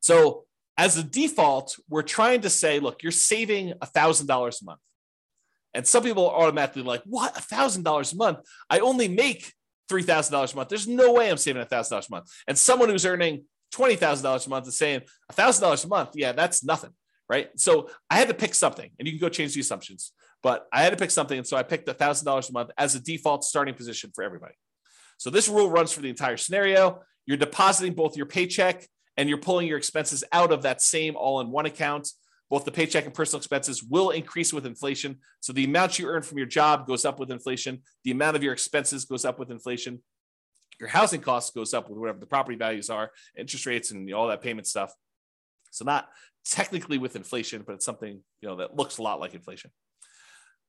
[0.00, 0.44] So
[0.76, 4.80] as a default, we're trying to say, look, you're saving $1,000 a month.
[5.74, 7.34] And some people are automatically like, what?
[7.34, 8.38] $1,000 a month?
[8.70, 9.52] I only make
[9.90, 10.68] $3,000 a month.
[10.68, 12.30] There's no way I'm saving $1,000 a month.
[12.46, 13.44] And someone who's earning
[13.74, 15.02] $20,000 a month is saying
[15.32, 16.10] $1,000 a month.
[16.14, 16.90] Yeah, that's nothing.
[17.28, 17.50] Right.
[17.56, 20.12] So I had to pick something and you can go change the assumptions,
[20.42, 21.36] but I had to pick something.
[21.36, 24.54] And so I picked $1,000 a month as a default starting position for everybody.
[25.18, 27.02] So this rule runs for the entire scenario.
[27.26, 28.86] You're depositing both your paycheck
[29.18, 32.08] and you're pulling your expenses out of that same all in one account
[32.50, 35.18] both the paycheck and personal expenses will increase with inflation.
[35.40, 37.82] So the amount you earn from your job goes up with inflation.
[38.04, 40.02] The amount of your expenses goes up with inflation.
[40.80, 44.28] Your housing costs goes up with whatever the property values are, interest rates, and all
[44.28, 44.92] that payment stuff.
[45.70, 46.08] So not
[46.44, 49.70] technically with inflation, but it's something you know that looks a lot like inflation.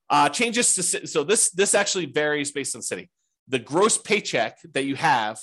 [0.10, 3.10] Uh, changes to so this this actually varies based on city.
[3.48, 5.40] The gross paycheck that you have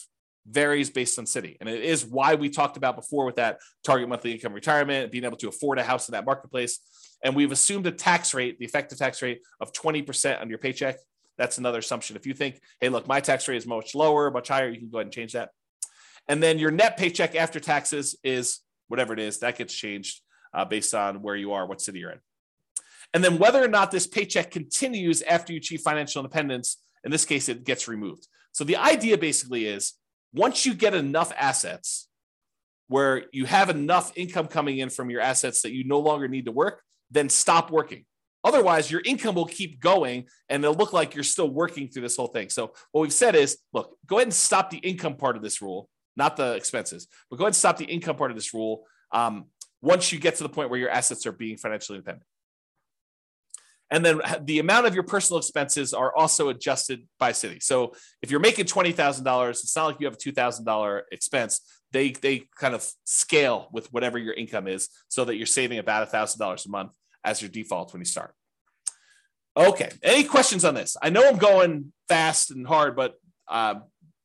[0.48, 1.56] varies based on city.
[1.60, 5.24] And it is why we talked about before with that target monthly income retirement, being
[5.24, 6.80] able to afford a house in that marketplace.
[7.24, 10.96] And we've assumed a tax rate, the effective tax rate of 20% on your paycheck.
[11.38, 12.16] That's another assumption.
[12.16, 14.88] If you think, hey, look, my tax rate is much lower, much higher, you can
[14.88, 15.50] go ahead and change that.
[16.28, 20.20] And then your net paycheck after taxes is whatever it is, that gets changed
[20.54, 22.20] uh, based on where you are, what city you're in.
[23.14, 27.24] And then whether or not this paycheck continues after you achieve financial independence, in this
[27.24, 28.26] case, it gets removed.
[28.52, 29.94] So the idea basically is
[30.32, 32.08] once you get enough assets
[32.88, 36.46] where you have enough income coming in from your assets that you no longer need
[36.46, 38.04] to work, then stop working.
[38.44, 42.16] Otherwise, your income will keep going and it'll look like you're still working through this
[42.16, 42.48] whole thing.
[42.48, 45.60] So, what we've said is look, go ahead and stop the income part of this
[45.60, 48.84] rule, not the expenses, but go ahead and stop the income part of this rule
[49.12, 49.46] um,
[49.82, 52.26] once you get to the point where your assets are being financially independent.
[53.90, 57.60] And then the amount of your personal expenses are also adjusted by city.
[57.60, 61.60] So if you're making $20,000, it's not like you have a $2,000 expense.
[61.92, 66.02] They, they kind of scale with whatever your income is so that you're saving about
[66.02, 66.92] a $1,000 a month
[67.24, 68.34] as your default when you start.
[69.56, 69.90] Okay.
[70.02, 70.96] Any questions on this?
[71.00, 73.14] I know I'm going fast and hard, but
[73.48, 73.76] uh,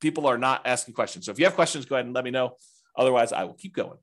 [0.02, 1.26] people are not asking questions.
[1.26, 2.58] So if you have questions, go ahead and let me know.
[2.98, 3.98] Otherwise, I will keep going.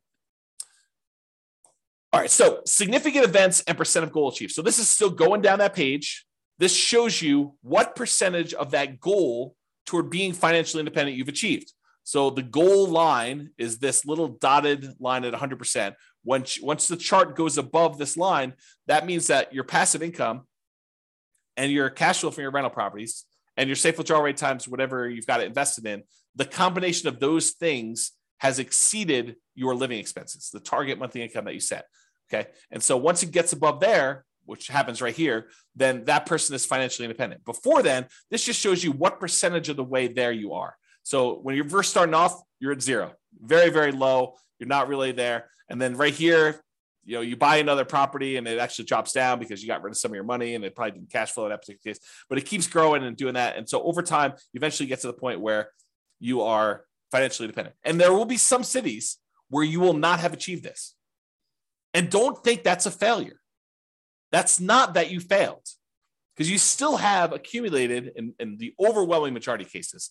[2.12, 4.53] All right, so significant events and percent of goal achieved.
[4.53, 6.24] So this is still going down that page.
[6.59, 11.72] This shows you what percentage of that goal toward being financially independent you've achieved.
[12.05, 15.94] So the goal line is this little dotted line at 100%.
[16.24, 18.55] Once, once the chart goes above this line,
[18.86, 20.46] that means that your passive income
[21.59, 23.26] and your cash flow from your rental properties
[23.59, 26.05] and your safe withdrawal rate times whatever you've got it invested in,
[26.37, 31.55] the combination of those things has exceeded your living expenses, the target monthly income that
[31.55, 31.87] you set.
[32.33, 32.49] Okay.
[32.71, 36.65] And so once it gets above there, which happens right here, then that person is
[36.65, 37.45] financially independent.
[37.45, 40.75] Before then, this just shows you what percentage of the way there you are.
[41.03, 44.35] So when you're first starting off, you're at zero, very, very low.
[44.59, 45.51] You're not really there.
[45.69, 46.61] And then right here,
[47.09, 49.93] you know, you buy another property and it actually drops down because you got rid
[49.93, 52.05] of some of your money and it probably didn't cash flow in that particular case,
[52.29, 53.57] but it keeps growing and doing that.
[53.57, 55.71] And so over time, you eventually get to the point where
[56.21, 57.77] you are financially dependent.
[57.83, 59.17] And there will be some cities
[59.49, 60.97] where you will not have achieved this.
[61.95, 63.41] And don't think that's a failure.
[64.31, 65.67] That's not that you failed
[66.37, 70.11] because you still have accumulated in, in the overwhelming majority of cases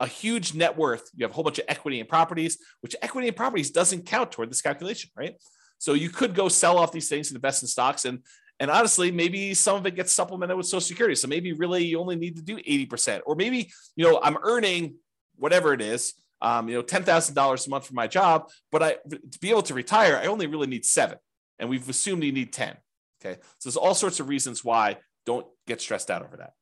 [0.00, 1.10] a huge net worth.
[1.14, 4.32] You have a whole bunch of equity and properties, which equity and properties doesn't count
[4.32, 5.34] toward this calculation, right?
[5.78, 8.04] So you could go sell off these things and invest in stocks.
[8.04, 8.20] And
[8.60, 11.14] and honestly, maybe some of it gets supplemented with Social Security.
[11.14, 13.20] So maybe really you only need to do 80%.
[13.24, 14.96] Or maybe, you know, I'm earning
[15.36, 19.38] whatever it is, um, you know, $10,000 a month for my job, but I to
[19.40, 21.18] be able to retire, I only really need seven.
[21.58, 22.76] And we've assumed you need 10.
[23.20, 23.40] Okay.
[23.58, 26.52] So there's all sorts of reasons why don't get stressed out over that.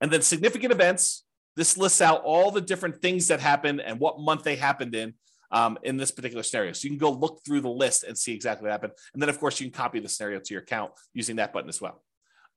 [0.00, 1.24] And then significant events.
[1.56, 5.14] This lists out all the different things that happened and what month they happened in
[5.50, 6.72] um, in this particular scenario.
[6.72, 8.92] So you can go look through the list and see exactly what happened.
[9.12, 11.68] And then, of course, you can copy the scenario to your account using that button
[11.68, 12.02] as well.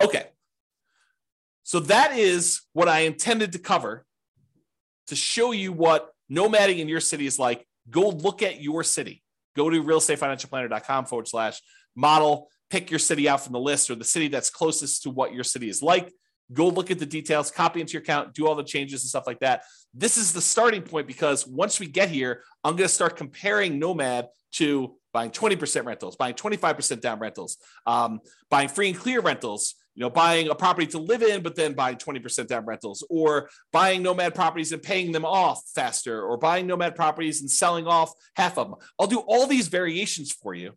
[0.01, 0.27] Okay.
[1.63, 4.05] So that is what I intended to cover
[5.07, 7.65] to show you what nomading in your city is like.
[7.89, 9.23] Go look at your city.
[9.55, 11.61] Go to realestatefinancialplanner.com forward slash
[11.95, 12.49] model.
[12.69, 15.43] Pick your city out from the list or the city that's closest to what your
[15.43, 16.11] city is like.
[16.53, 19.27] Go look at the details, copy into your account, do all the changes and stuff
[19.27, 22.93] like that this is the starting point because once we get here, I'm going to
[22.93, 28.97] start comparing Nomad to buying 20% rentals, buying 25% down rentals, um, buying free and
[28.97, 32.65] clear rentals, you know, buying a property to live in, but then buying 20% down
[32.65, 37.51] rentals, or buying nomad properties and paying them off faster, or buying nomad properties and
[37.51, 38.79] selling off half of them.
[38.99, 40.71] I'll do all these variations for you,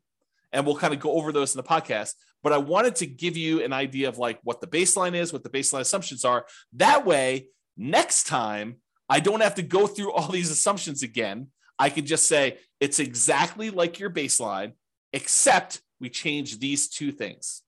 [0.56, 2.14] and we'll kind of go over those in the podcast.
[2.42, 5.42] But I wanted to give you an idea of like what the baseline is, what
[5.42, 6.46] the baseline assumptions are.
[6.72, 8.76] That way, next time
[9.06, 11.48] I don't have to go through all these assumptions again.
[11.78, 14.72] I can just say it's exactly like your baseline,
[15.12, 17.60] except we change these two things.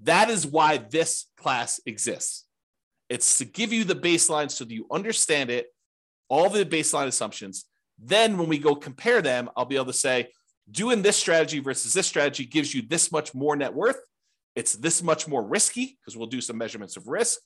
[0.00, 2.46] That is why this class exists.
[3.10, 5.66] It's to give you the baseline so that you understand it,
[6.30, 7.66] all the baseline assumptions.
[7.98, 10.28] Then when we go compare them, I'll be able to say,
[10.70, 14.00] doing this strategy versus this strategy gives you this much more net worth.
[14.54, 17.38] It's this much more risky because we'll do some measurements of risk.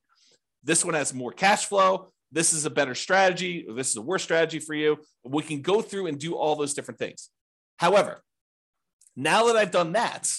[0.64, 4.22] This one has more cash flow this is a better strategy, this is a worse
[4.22, 4.98] strategy for you.
[5.22, 7.28] We can go through and do all those different things.
[7.76, 8.22] However,
[9.14, 10.32] now that I've done that,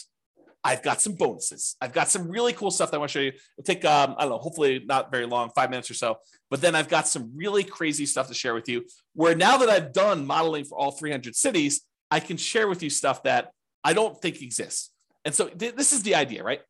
[0.63, 1.75] I've got some bonuses.
[1.79, 3.33] I've got some really cool stuff that I want to show you.
[3.57, 6.17] It'll take, um, I don't know, hopefully not very long, five minutes or so.
[6.49, 8.85] But then I've got some really crazy stuff to share with you.
[9.13, 11.81] Where now that I've done modeling for all 300 cities,
[12.13, 13.51] I can share with you stuff that
[13.83, 14.91] I don't think exists.
[15.25, 16.61] And so th- this is the idea, right?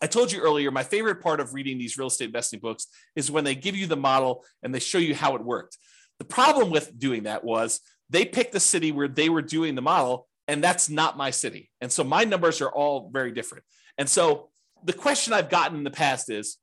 [0.00, 2.86] I told you earlier, my favorite part of reading these real estate investing books
[3.16, 5.78] is when they give you the model and they show you how it worked.
[6.20, 9.82] The problem with doing that was they picked the city where they were doing the
[9.82, 11.70] model, and that's not my city.
[11.80, 13.64] And so my numbers are all very different.
[13.98, 14.50] And so
[14.84, 16.56] the question I've gotten in the past is,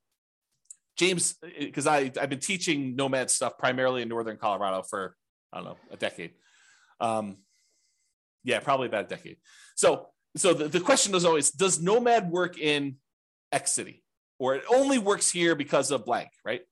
[0.96, 5.14] James, because I've been teaching nomad stuff primarily in Northern Colorado for,
[5.52, 6.32] I don't know, a decade.
[6.98, 7.36] Um,
[8.44, 9.36] yeah, probably about a decade.
[9.74, 12.96] So, so the, the question is always, does nomad work in
[13.52, 14.02] X city,
[14.38, 16.62] or it only works here because of blank, right?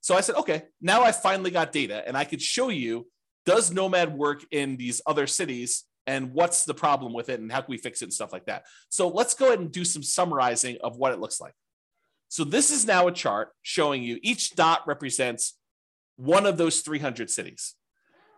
[0.00, 3.06] So I said, okay, now I finally got data and I could show you
[3.46, 7.60] does Nomad work in these other cities and what's the problem with it and how
[7.60, 8.64] can we fix it and stuff like that.
[8.88, 11.54] So let's go ahead and do some summarizing of what it looks like.
[12.28, 15.56] So this is now a chart showing you each dot represents
[16.16, 17.75] one of those 300 cities.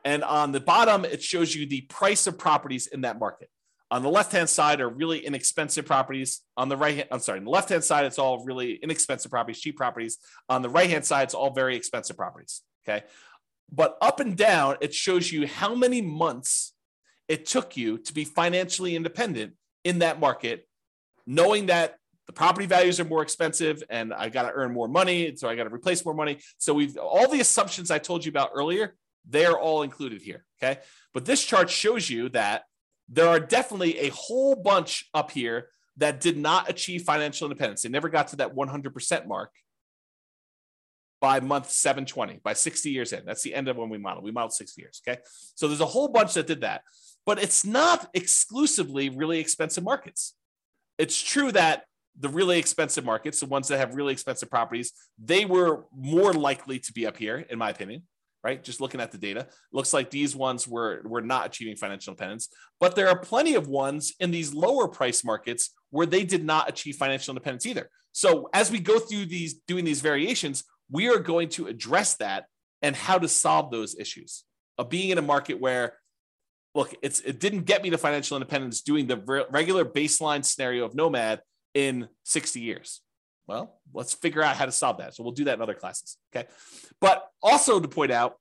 [0.05, 3.51] And on the bottom, it shows you the price of properties in that market.
[3.91, 6.43] On the left hand side are really inexpensive properties.
[6.57, 9.31] On the right hand, I'm sorry, on the left hand side, it's all really inexpensive
[9.31, 10.19] properties, cheap properties.
[10.49, 12.63] On the right hand side, it's all very expensive properties.
[12.87, 13.05] Okay.
[13.73, 16.75] But up and down, it shows you how many months
[17.29, 20.67] it took you to be financially independent in that market,
[21.27, 21.97] knowing that
[22.27, 25.35] the property values are more expensive and I got to earn more money.
[25.37, 26.41] So I got to replace more money.
[26.59, 28.97] So we've all the assumptions I told you about earlier,
[29.29, 30.45] they're all included here.
[30.61, 30.81] Okay.
[31.15, 32.65] But this chart shows you that
[33.09, 37.83] there are definitely a whole bunch up here that did not achieve financial independence.
[37.83, 39.51] They never got to that 100% mark
[41.21, 43.25] by month 720, by 60 years in.
[43.25, 44.23] That's the end of when we model.
[44.23, 45.03] We modeled 60 years.
[45.07, 45.21] Okay.
[45.55, 46.83] So there's a whole bunch that did that,
[47.27, 50.35] but it's not exclusively really expensive markets.
[50.99, 51.85] It's true that
[52.21, 54.93] the really expensive markets, the ones that have really expensive properties,
[55.23, 58.03] they were more likely to be up here, in my opinion
[58.45, 58.63] right?
[58.63, 62.49] Just looking at the data, looks like these ones were, were not achieving financial independence.
[62.81, 66.69] But there are plenty of ones in these lower price markets where they did not
[66.69, 67.91] achieve financial independence either.
[68.13, 72.47] So as we go through these doing these variations, we are going to address that
[72.83, 74.45] and how to solve those issues
[74.79, 75.95] of being in a market where
[76.75, 80.85] look, it's it didn't get me to financial independence doing the re- regular baseline scenario
[80.85, 81.41] of nomad
[81.75, 83.01] in 60 years.
[83.49, 85.15] Well, let's figure out how to solve that.
[85.15, 86.19] So we'll do that in other classes.
[86.35, 86.47] Okay.
[87.01, 88.37] But also to point out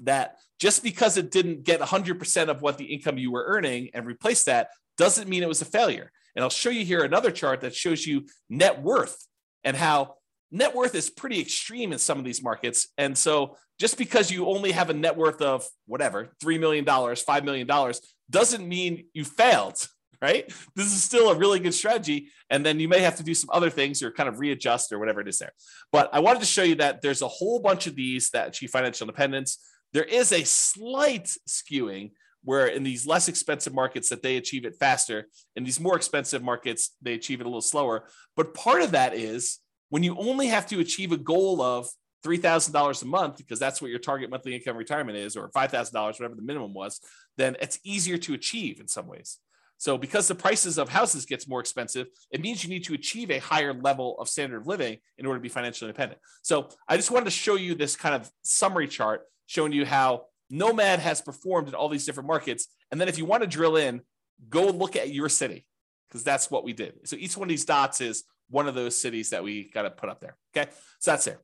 [0.00, 4.04] that just because it didn't get 100% of what the income you were earning and
[4.04, 6.10] replace that doesn't mean it was a failure.
[6.34, 9.16] And I'll show you here another chart that shows you net worth
[9.64, 10.16] and how
[10.50, 12.88] net worth is pretty extreme in some of these markets.
[12.98, 17.44] And so just because you only have a net worth of whatever, $3 million, $5
[17.44, 17.94] million,
[18.28, 19.86] doesn't mean you failed,
[20.20, 20.52] right?
[20.74, 22.28] This is still a really good strategy.
[22.50, 24.98] And then you may have to do some other things or kind of readjust or
[24.98, 25.52] whatever it is there.
[25.92, 28.70] But I wanted to show you that there's a whole bunch of these that achieve
[28.70, 29.58] financial independence.
[29.92, 32.10] There is a slight skewing
[32.44, 36.44] where in these less expensive markets that they achieve it faster in these more expensive
[36.44, 38.06] markets they achieve it a little slower
[38.36, 39.58] but part of that is
[39.88, 41.88] when you only have to achieve a goal of
[42.24, 46.34] $3,000 a month, because that's what your target monthly income retirement is, or $5,000, whatever
[46.34, 47.00] the minimum was,
[47.36, 49.38] then it's easier to achieve in some ways.
[49.78, 53.30] So because the prices of houses gets more expensive, it means you need to achieve
[53.30, 56.20] a higher level of standard of living in order to be financially independent.
[56.42, 60.24] So I just wanted to show you this kind of summary chart showing you how
[60.50, 62.68] Nomad has performed in all these different markets.
[62.90, 64.00] And then if you want to drill in,
[64.48, 65.66] go look at your city
[66.08, 66.94] because that's what we did.
[67.04, 69.90] So each one of these dots is one of those cities that we got to
[69.90, 70.36] put up there.
[70.56, 70.70] Okay.
[71.00, 71.40] So that's there.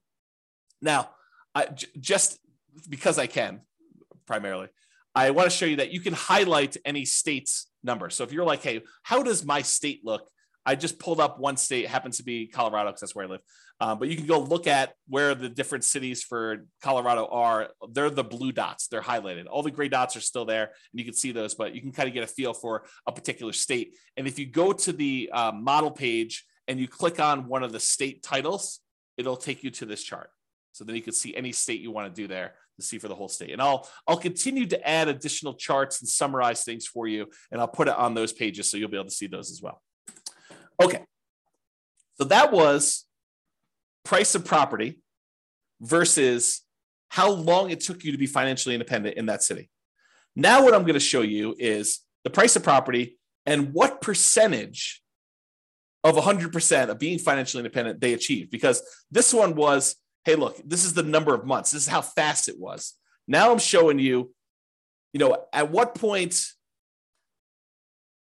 [0.80, 1.10] Now,
[1.54, 2.38] I, j- just
[2.88, 3.60] because I can
[4.26, 4.68] primarily,
[5.14, 8.10] I want to show you that you can highlight any state's number.
[8.10, 10.28] So if you're like, hey, how does my state look?
[10.64, 13.40] I just pulled up one state, happens to be Colorado because that's where I live.
[13.80, 17.70] Um, but you can go look at where the different cities for Colorado are.
[17.90, 19.46] They're the blue dots, they're highlighted.
[19.50, 21.90] All the gray dots are still there, and you can see those, but you can
[21.90, 23.96] kind of get a feel for a particular state.
[24.16, 27.72] And if you go to the uh, model page and you click on one of
[27.72, 28.80] the state titles,
[29.16, 30.30] it'll take you to this chart.
[30.70, 33.08] So then you can see any state you want to do there to see for
[33.08, 33.50] the whole state.
[33.50, 37.68] And I'll I'll continue to add additional charts and summarize things for you, and I'll
[37.68, 39.82] put it on those pages so you'll be able to see those as well.
[40.82, 41.02] Okay.
[42.20, 43.04] So that was
[44.04, 45.00] price of property
[45.80, 46.62] versus
[47.08, 49.70] how long it took you to be financially independent in that city.
[50.34, 55.02] Now, what I'm going to show you is the price of property and what percentage
[56.04, 58.50] of 100% of being financially independent they achieved.
[58.50, 62.02] Because this one was, hey, look, this is the number of months, this is how
[62.02, 62.94] fast it was.
[63.26, 64.32] Now I'm showing you,
[65.12, 66.40] you know, at what point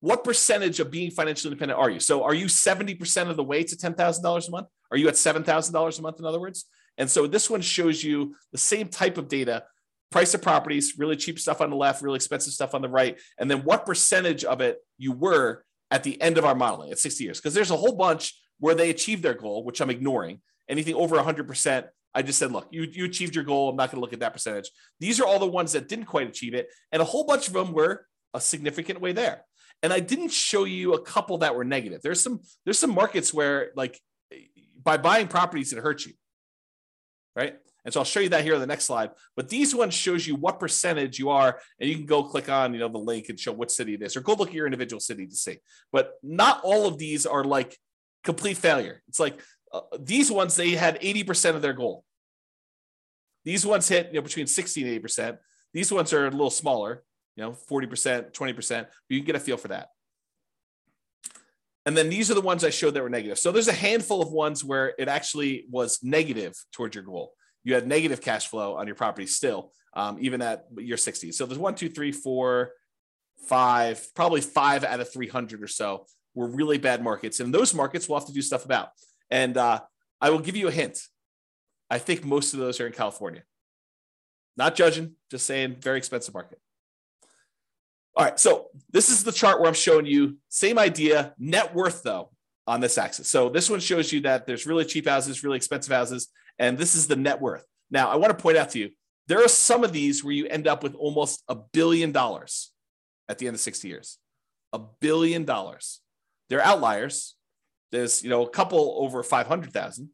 [0.00, 2.00] what percentage of being financially independent are you?
[2.00, 4.68] So are you 70% of the way to $10,000 a month?
[4.90, 6.66] Are you at $7,000 a month, in other words?
[6.98, 9.64] And so this one shows you the same type of data
[10.10, 13.18] price of properties, really cheap stuff on the left, really expensive stuff on the right,
[13.38, 16.98] and then what percentage of it you were at the end of our modeling at
[16.98, 17.40] 60 years.
[17.40, 20.40] Because there's a whole bunch where they achieved their goal, which I'm ignoring.
[20.68, 23.68] Anything over 100%, I just said, look, you, you achieved your goal.
[23.68, 24.70] I'm not going to look at that percentage.
[25.00, 26.68] These are all the ones that didn't quite achieve it.
[26.90, 29.44] And a whole bunch of them were a significant way there.
[29.82, 32.00] And I didn't show you a couple that were negative.
[32.02, 34.00] There's some there's some markets where like
[34.82, 36.14] by buying properties it hurts you,
[37.34, 37.56] right?
[37.84, 39.10] And so I'll show you that here on the next slide.
[39.36, 42.72] But these ones shows you what percentage you are, and you can go click on
[42.72, 44.66] you know the link and show what city it is, or go look at your
[44.66, 45.58] individual city to see.
[45.92, 47.78] But not all of these are like
[48.24, 49.02] complete failure.
[49.08, 49.40] It's like
[49.76, 52.04] uh, these ones they had 80% of their goal.
[53.44, 55.38] These ones hit you know between 60 and 80%.
[55.72, 57.02] These ones are a little smaller,
[57.36, 58.86] you know, 40%, 20%.
[59.08, 59.88] You can get a feel for that.
[61.84, 63.38] And then these are the ones I showed that were negative.
[63.38, 67.34] So there's a handful of ones where it actually was negative towards your goal.
[67.62, 71.30] You had negative cash flow on your property still, um, even at year 60.
[71.32, 72.72] So there's one, two, three, four,
[73.46, 77.40] five, probably five out of 300 or so were really bad markets.
[77.40, 78.88] And those markets we'll have to do stuff about.
[79.30, 79.80] And uh,
[80.20, 81.00] I will give you a hint.
[81.90, 83.42] I think most of those are in California.
[84.56, 86.58] Not judging, just saying very expensive market.
[88.16, 92.02] All right, so this is the chart where I'm showing you same idea, net worth
[92.02, 92.30] though
[92.66, 93.28] on this axis.
[93.28, 96.94] So this one shows you that there's really cheap houses, really expensive houses, and this
[96.94, 97.64] is the net worth.
[97.90, 98.90] Now, I want to point out to you,
[99.28, 102.72] there are some of these where you end up with almost a billion dollars
[103.28, 104.18] at the end of 60 years.
[104.72, 106.00] A billion dollars.
[106.48, 107.35] They're outliers.
[107.96, 110.10] There's, you know, a couple over 500,000.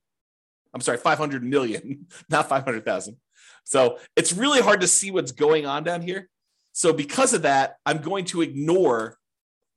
[0.72, 3.16] I'm sorry, 500 million, not 500,000.
[3.64, 6.28] So it's really hard to see what's going on down here.
[6.70, 9.18] So because of that, I'm going to ignore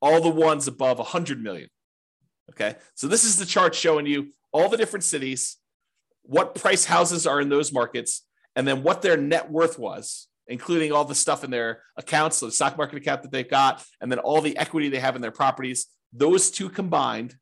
[0.03, 1.67] all the ones above 100 million.
[2.51, 2.75] Okay.
[2.93, 5.57] So this is the chart showing you all the different cities,
[6.21, 8.23] what price houses are in those markets,
[8.55, 12.45] and then what their net worth was, including all the stuff in their accounts, so
[12.45, 15.23] the stock market account that they've got, and then all the equity they have in
[15.23, 15.87] their properties.
[16.13, 17.35] Those two combined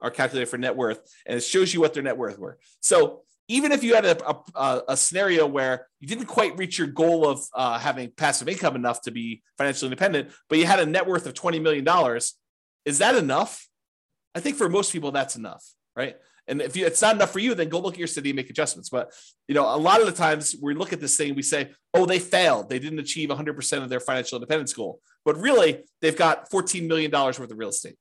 [0.00, 2.58] are calculated for net worth, and it shows you what their net worth were.
[2.80, 6.86] So even if you had a, a, a, scenario where you didn't quite reach your
[6.86, 10.86] goal of uh, having passive income enough to be financially independent, but you had a
[10.86, 11.86] net worth of $20 million,
[12.86, 13.68] is that enough?
[14.34, 15.62] I think for most people, that's enough,
[15.94, 16.16] right?
[16.46, 18.36] And if you, it's not enough for you, then go look at your city and
[18.36, 18.88] make adjustments.
[18.90, 19.12] But
[19.48, 22.04] you know, a lot of the times we look at this thing, we say, "Oh,
[22.04, 22.68] they failed.
[22.68, 27.10] They didn't achieve 100% of their financial independence goal." But really, they've got 14 million
[27.10, 27.96] dollars worth of real estate.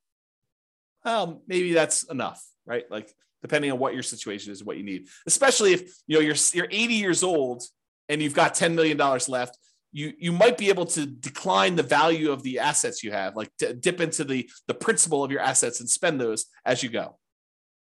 [1.05, 2.89] Well, maybe that's enough, right?
[2.89, 5.07] Like depending on what your situation is, what you need.
[5.27, 7.63] Especially if you know you're you're 80 years old
[8.09, 9.57] and you've got 10 million dollars left,
[9.91, 13.51] you you might be able to decline the value of the assets you have, like
[13.79, 17.17] dip into the the principal of your assets and spend those as you go.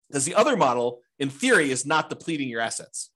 [0.10, 3.12] Because the other model, in theory, is not depleting your assets,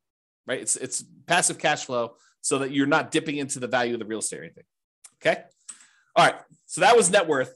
[0.48, 0.60] right?
[0.60, 4.06] It's it's passive cash flow so that you're not dipping into the value of the
[4.06, 4.64] real estate or anything.
[5.22, 5.44] Okay.
[6.16, 6.36] All right.
[6.66, 7.56] So that was net worth.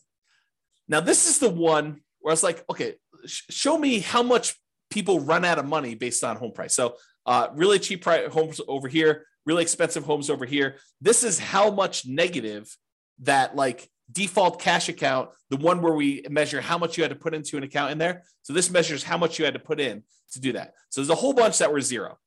[0.87, 2.95] Now this is the one where I was like, okay,
[3.27, 4.55] sh- show me how much
[4.89, 6.73] people run out of money based on home price.
[6.73, 6.95] So
[7.27, 10.77] uh, really cheap price homes over here, really expensive homes over here.
[10.99, 12.75] This is how much negative
[13.19, 17.15] that like default cash account, the one where we measure how much you had to
[17.15, 18.23] put into an account in there.
[18.41, 20.01] So this measures how much you had to put in
[20.31, 20.73] to do that.
[20.89, 22.17] So there's a whole bunch that were zero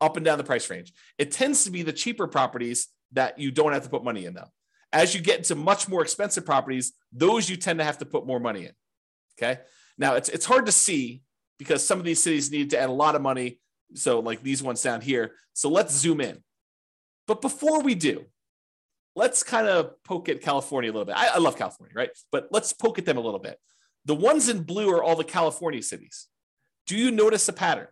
[0.00, 0.92] up and down the price range.
[1.18, 4.34] It tends to be the cheaper properties that you don't have to put money in
[4.34, 4.52] though.
[4.92, 8.24] As you get into much more expensive properties, those you tend to have to put
[8.24, 8.72] more money in.
[9.40, 9.60] Okay.
[9.98, 11.22] Now it's it's hard to see
[11.58, 13.60] because some of these cities need to add a lot of money.
[13.94, 15.32] So, like these ones down here.
[15.52, 16.42] So, let's zoom in.
[17.26, 18.24] But before we do,
[19.16, 21.16] let's kind of poke at California a little bit.
[21.16, 22.10] I, I, love California, right?
[22.32, 23.58] But let's poke at them a little bit.
[24.04, 26.26] The ones in blue are all the California cities.
[26.86, 27.88] Do you notice a pattern?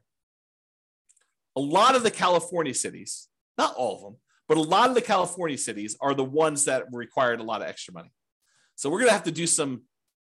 [1.56, 4.16] A lot of the California cities, not all of them,
[4.48, 7.68] but a lot of the California cities are the ones that required a lot of
[7.68, 8.12] extra money.
[8.76, 9.82] So we're going to have to do some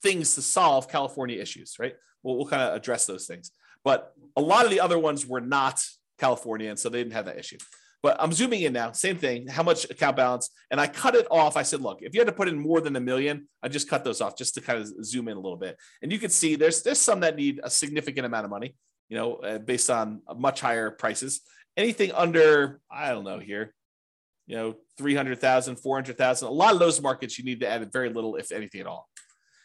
[0.02, 1.94] things to solve California issues, right?
[2.22, 3.50] We'll, we'll kind of address those things.
[3.84, 5.80] But a lot of the other ones were not
[6.18, 7.58] California, and so they didn't have that issue.
[8.02, 10.50] But I'm zooming in now, same thing, how much account balance.
[10.72, 11.56] And I cut it off.
[11.56, 13.88] I said, look, if you had to put in more than a million, I just
[13.88, 15.76] cut those off just to kind of zoom in a little bit.
[16.02, 18.74] And you can see there's there's some that need a significant amount of money,
[19.08, 21.42] you know, uh, based on much higher prices.
[21.76, 23.72] Anything under, I don't know here,
[24.46, 28.34] you know, 300,000, 400,000, a lot of those markets you need to add very little,
[28.34, 29.08] if anything at all.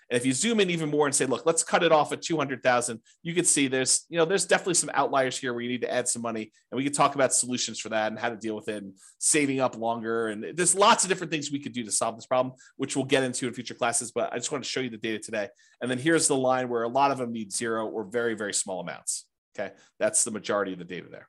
[0.10, 2.22] And if you zoom in even more and say, look, let's cut it off at
[2.22, 5.82] 200,000, you can see there's, you know, there's definitely some outliers here where you need
[5.82, 6.52] to add some money.
[6.72, 8.94] And we can talk about solutions for that and how to deal with it and
[9.18, 10.28] saving up longer.
[10.28, 13.06] And there's lots of different things we could do to solve this problem, which we'll
[13.06, 14.12] get into in future classes.
[14.12, 15.50] But I just want to show you the data today.
[15.82, 18.54] And then here's the line where a lot of them need zero or very, very
[18.54, 19.26] small amounts.
[19.58, 19.74] Okay.
[20.00, 21.28] That's the majority of the data there.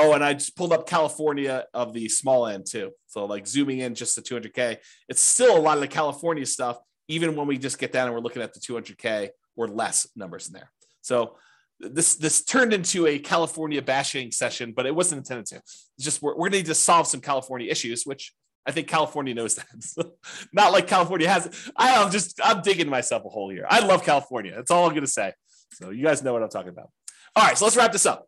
[0.00, 2.92] Oh, and I just pulled up California of the small end too.
[3.08, 4.76] So like zooming in just to 200K,
[5.08, 6.78] it's still a lot of the California stuff,
[7.08, 10.46] even when we just get down and we're looking at the 200K or less numbers
[10.46, 10.70] in there.
[11.00, 11.36] So
[11.80, 15.56] this this turned into a California bashing session, but it wasn't intended to.
[15.56, 18.34] It's just we're, we're going to need to solve some California issues, which
[18.66, 20.12] I think California knows that.
[20.52, 21.70] Not like California has.
[21.76, 23.66] I, I'm just I'm digging myself a hole here.
[23.68, 24.52] I love California.
[24.54, 25.32] That's all I'm going to say.
[25.72, 26.90] So you guys know what I'm talking about.
[27.36, 28.26] All right, so let's wrap this up.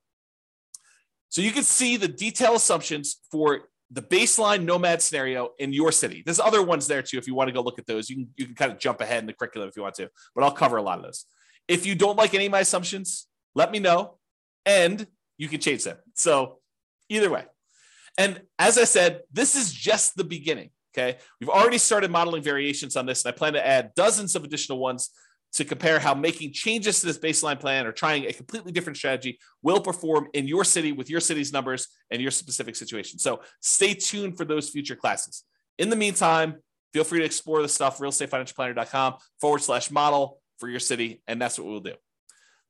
[1.28, 6.22] So you can see the detailed assumptions for the baseline nomad scenario in your city.
[6.24, 7.18] There's other ones there too.
[7.18, 9.00] If you want to go look at those, you can you can kind of jump
[9.00, 11.26] ahead in the curriculum if you want to, but I'll cover a lot of those.
[11.68, 14.18] If you don't like any of my assumptions, let me know,
[14.64, 15.06] and
[15.38, 15.96] you can change them.
[16.14, 16.58] So
[17.08, 17.44] either way.
[18.18, 20.70] And as I said, this is just the beginning.
[20.92, 21.18] Okay.
[21.40, 24.78] We've already started modeling variations on this, and I plan to add dozens of additional
[24.78, 25.10] ones
[25.52, 29.38] to compare how making changes to this baseline plan or trying a completely different strategy
[29.62, 33.18] will perform in your city with your city's numbers and your specific situation.
[33.18, 35.44] So stay tuned for those future classes.
[35.78, 36.56] In the meantime,
[36.92, 41.22] feel free to explore the stuff, realestatefinancialplanner.com forward slash model for your city.
[41.26, 41.94] And that's what we'll do.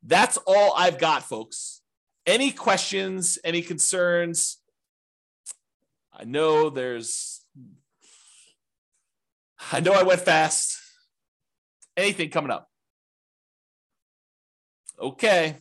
[0.02, 1.82] That's all I've got, folks.
[2.26, 4.58] Any questions, any concerns?
[6.12, 7.44] I know there's,
[9.72, 10.78] I know I went fast.
[11.96, 12.69] Anything coming up?
[15.00, 15.56] Okay.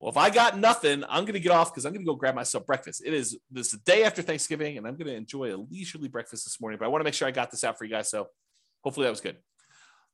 [0.00, 2.14] Well, if I got nothing, I'm going to get off because I'm going to go
[2.14, 3.02] grab myself breakfast.
[3.04, 6.08] It is this is the day after Thanksgiving, and I'm going to enjoy a leisurely
[6.08, 6.78] breakfast this morning.
[6.78, 8.10] But I want to make sure I got this out for you guys.
[8.10, 8.28] So
[8.82, 9.36] hopefully that was good.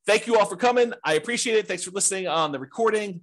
[0.05, 0.93] Thank you all for coming.
[1.05, 1.69] I appreciate it.
[1.69, 3.23] Thanks for listening on the recording.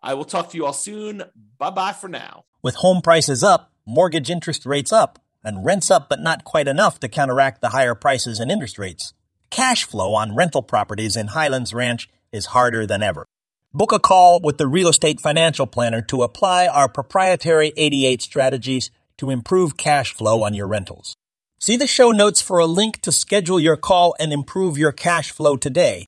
[0.00, 1.24] I will talk to you all soon.
[1.58, 2.44] Bye bye for now.
[2.62, 7.00] With home prices up, mortgage interest rates up, and rents up but not quite enough
[7.00, 9.14] to counteract the higher prices and interest rates,
[9.50, 13.26] cash flow on rental properties in Highlands Ranch is harder than ever.
[13.74, 18.90] Book a call with the Real Estate Financial Planner to apply our proprietary 88 strategies
[19.18, 21.14] to improve cash flow on your rentals.
[21.60, 25.32] See the show notes for a link to schedule your call and improve your cash
[25.32, 26.06] flow today.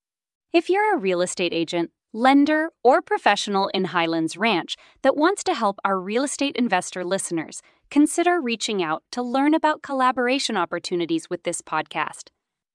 [0.55, 5.53] If you're a real estate agent, lender, or professional in Highlands Ranch that wants to
[5.53, 11.43] help our real estate investor listeners, consider reaching out to learn about collaboration opportunities with
[11.43, 12.31] this podcast.